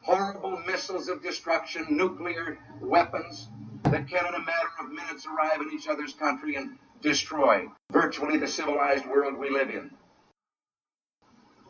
horrible 0.00 0.62
missiles 0.66 1.08
of 1.08 1.22
destruction, 1.22 1.84
nuclear 1.90 2.58
weapons 2.80 3.48
that 3.82 4.08
can 4.08 4.24
in 4.26 4.34
a 4.34 4.38
matter 4.38 4.70
of 4.80 4.90
minutes 4.90 5.26
arrive 5.26 5.60
in 5.60 5.70
each 5.74 5.88
other's 5.88 6.14
country 6.14 6.54
and 6.54 6.78
destroy 7.02 7.66
virtually 7.92 8.38
the 8.38 8.48
civilized 8.48 9.04
world 9.04 9.36
we 9.36 9.50
live 9.50 9.68
in. 9.68 9.90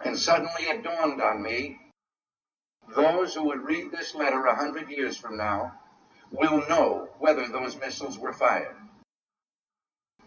And 0.05 0.17
suddenly 0.17 0.63
it 0.63 0.85
dawned 0.85 1.21
on 1.21 1.43
me 1.43 1.81
those 2.95 3.35
who 3.35 3.45
would 3.45 3.65
read 3.65 3.91
this 3.91 4.15
letter 4.15 4.45
a 4.47 4.55
hundred 4.57 4.91
years 4.91 5.17
from 5.17 5.37
now 5.37 5.73
will 6.31 6.67
know 6.69 7.09
whether 7.19 7.49
those 7.49 7.77
missiles 7.79 8.19
were 8.19 8.33
fired. 8.33 8.77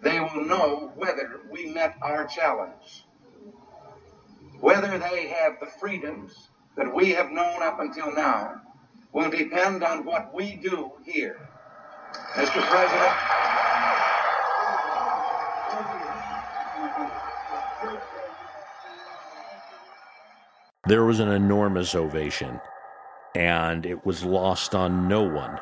They 0.02 0.20
will 0.20 0.46
know 0.46 0.92
whether 0.96 1.42
we 1.52 1.68
met 1.68 1.96
our 2.02 2.26
challenge. 2.26 3.06
Whether 4.60 4.98
they 4.98 5.28
have 5.28 5.60
the 5.60 5.68
freedoms 5.68 6.50
that 6.76 6.94
we 6.94 7.12
have 7.12 7.32
known 7.32 7.62
up 7.62 7.80
until 7.80 8.14
now 8.14 8.62
will 9.14 9.30
depend 9.30 9.84
on 9.84 10.06
what 10.06 10.34
we 10.34 10.56
do 10.56 10.92
here. 11.06 11.50
Mr. 12.34 12.62
President, 12.62 13.16
There 20.88 21.04
was 21.04 21.20
an 21.20 21.30
enormous 21.30 21.94
ovation, 21.94 22.60
and 23.36 23.86
it 23.86 24.04
was 24.04 24.24
lost 24.24 24.74
on 24.74 25.08
no 25.08 25.22
one. 25.22 25.60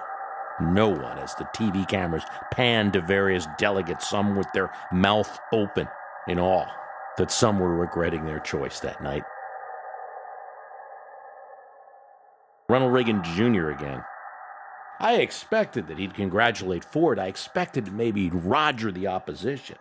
No 0.62 0.88
one 0.88 1.18
as 1.18 1.36
the 1.36 1.44
TV 1.56 1.86
cameras 1.88 2.24
panned 2.52 2.94
to 2.94 3.02
various 3.02 3.46
delegates, 3.58 4.10
some 4.10 4.38
with 4.38 4.48
their 4.54 4.72
mouth 4.94 5.38
open 5.52 5.90
in 6.30 6.40
awe 6.40 6.68
that 7.18 7.32
some 7.32 7.60
were 7.60 7.76
regretting 7.76 8.26
their 8.26 8.40
choice 8.40 8.80
that 8.80 9.04
night. 9.04 9.24
Ronald 12.70 12.94
Reagan 12.94 13.22
Jr. 13.24 13.72
again. 13.72 14.04
I 15.02 15.16
expected 15.16 15.88
that 15.88 15.98
he'd 15.98 16.14
congratulate 16.14 16.86
Ford. 16.86 17.20
I 17.20 17.28
expected 17.28 17.92
maybe 17.92 18.24
he'd 18.24 18.36
Roger 18.36 18.90
the 18.90 19.08
opposition. 19.08 19.78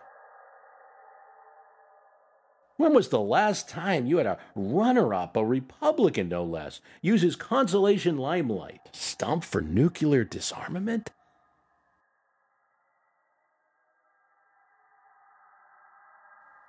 When 2.79 2.93
was 2.93 3.09
the 3.09 3.19
last 3.19 3.67
time 3.67 4.05
you 4.05 4.19
had 4.19 4.25
a 4.25 4.37
runner 4.55 5.13
up, 5.13 5.35
a 5.35 5.43
Republican 5.43 6.29
no 6.29 6.45
less, 6.45 6.79
use 7.01 7.21
his 7.21 7.35
consolation 7.35 8.17
limelight? 8.17 8.79
Stump 8.93 9.43
for 9.43 9.59
nuclear 9.59 10.23
disarmament? 10.23 11.11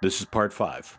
This 0.03 0.21
is 0.21 0.27
part 0.27 0.53
five. 0.53 0.99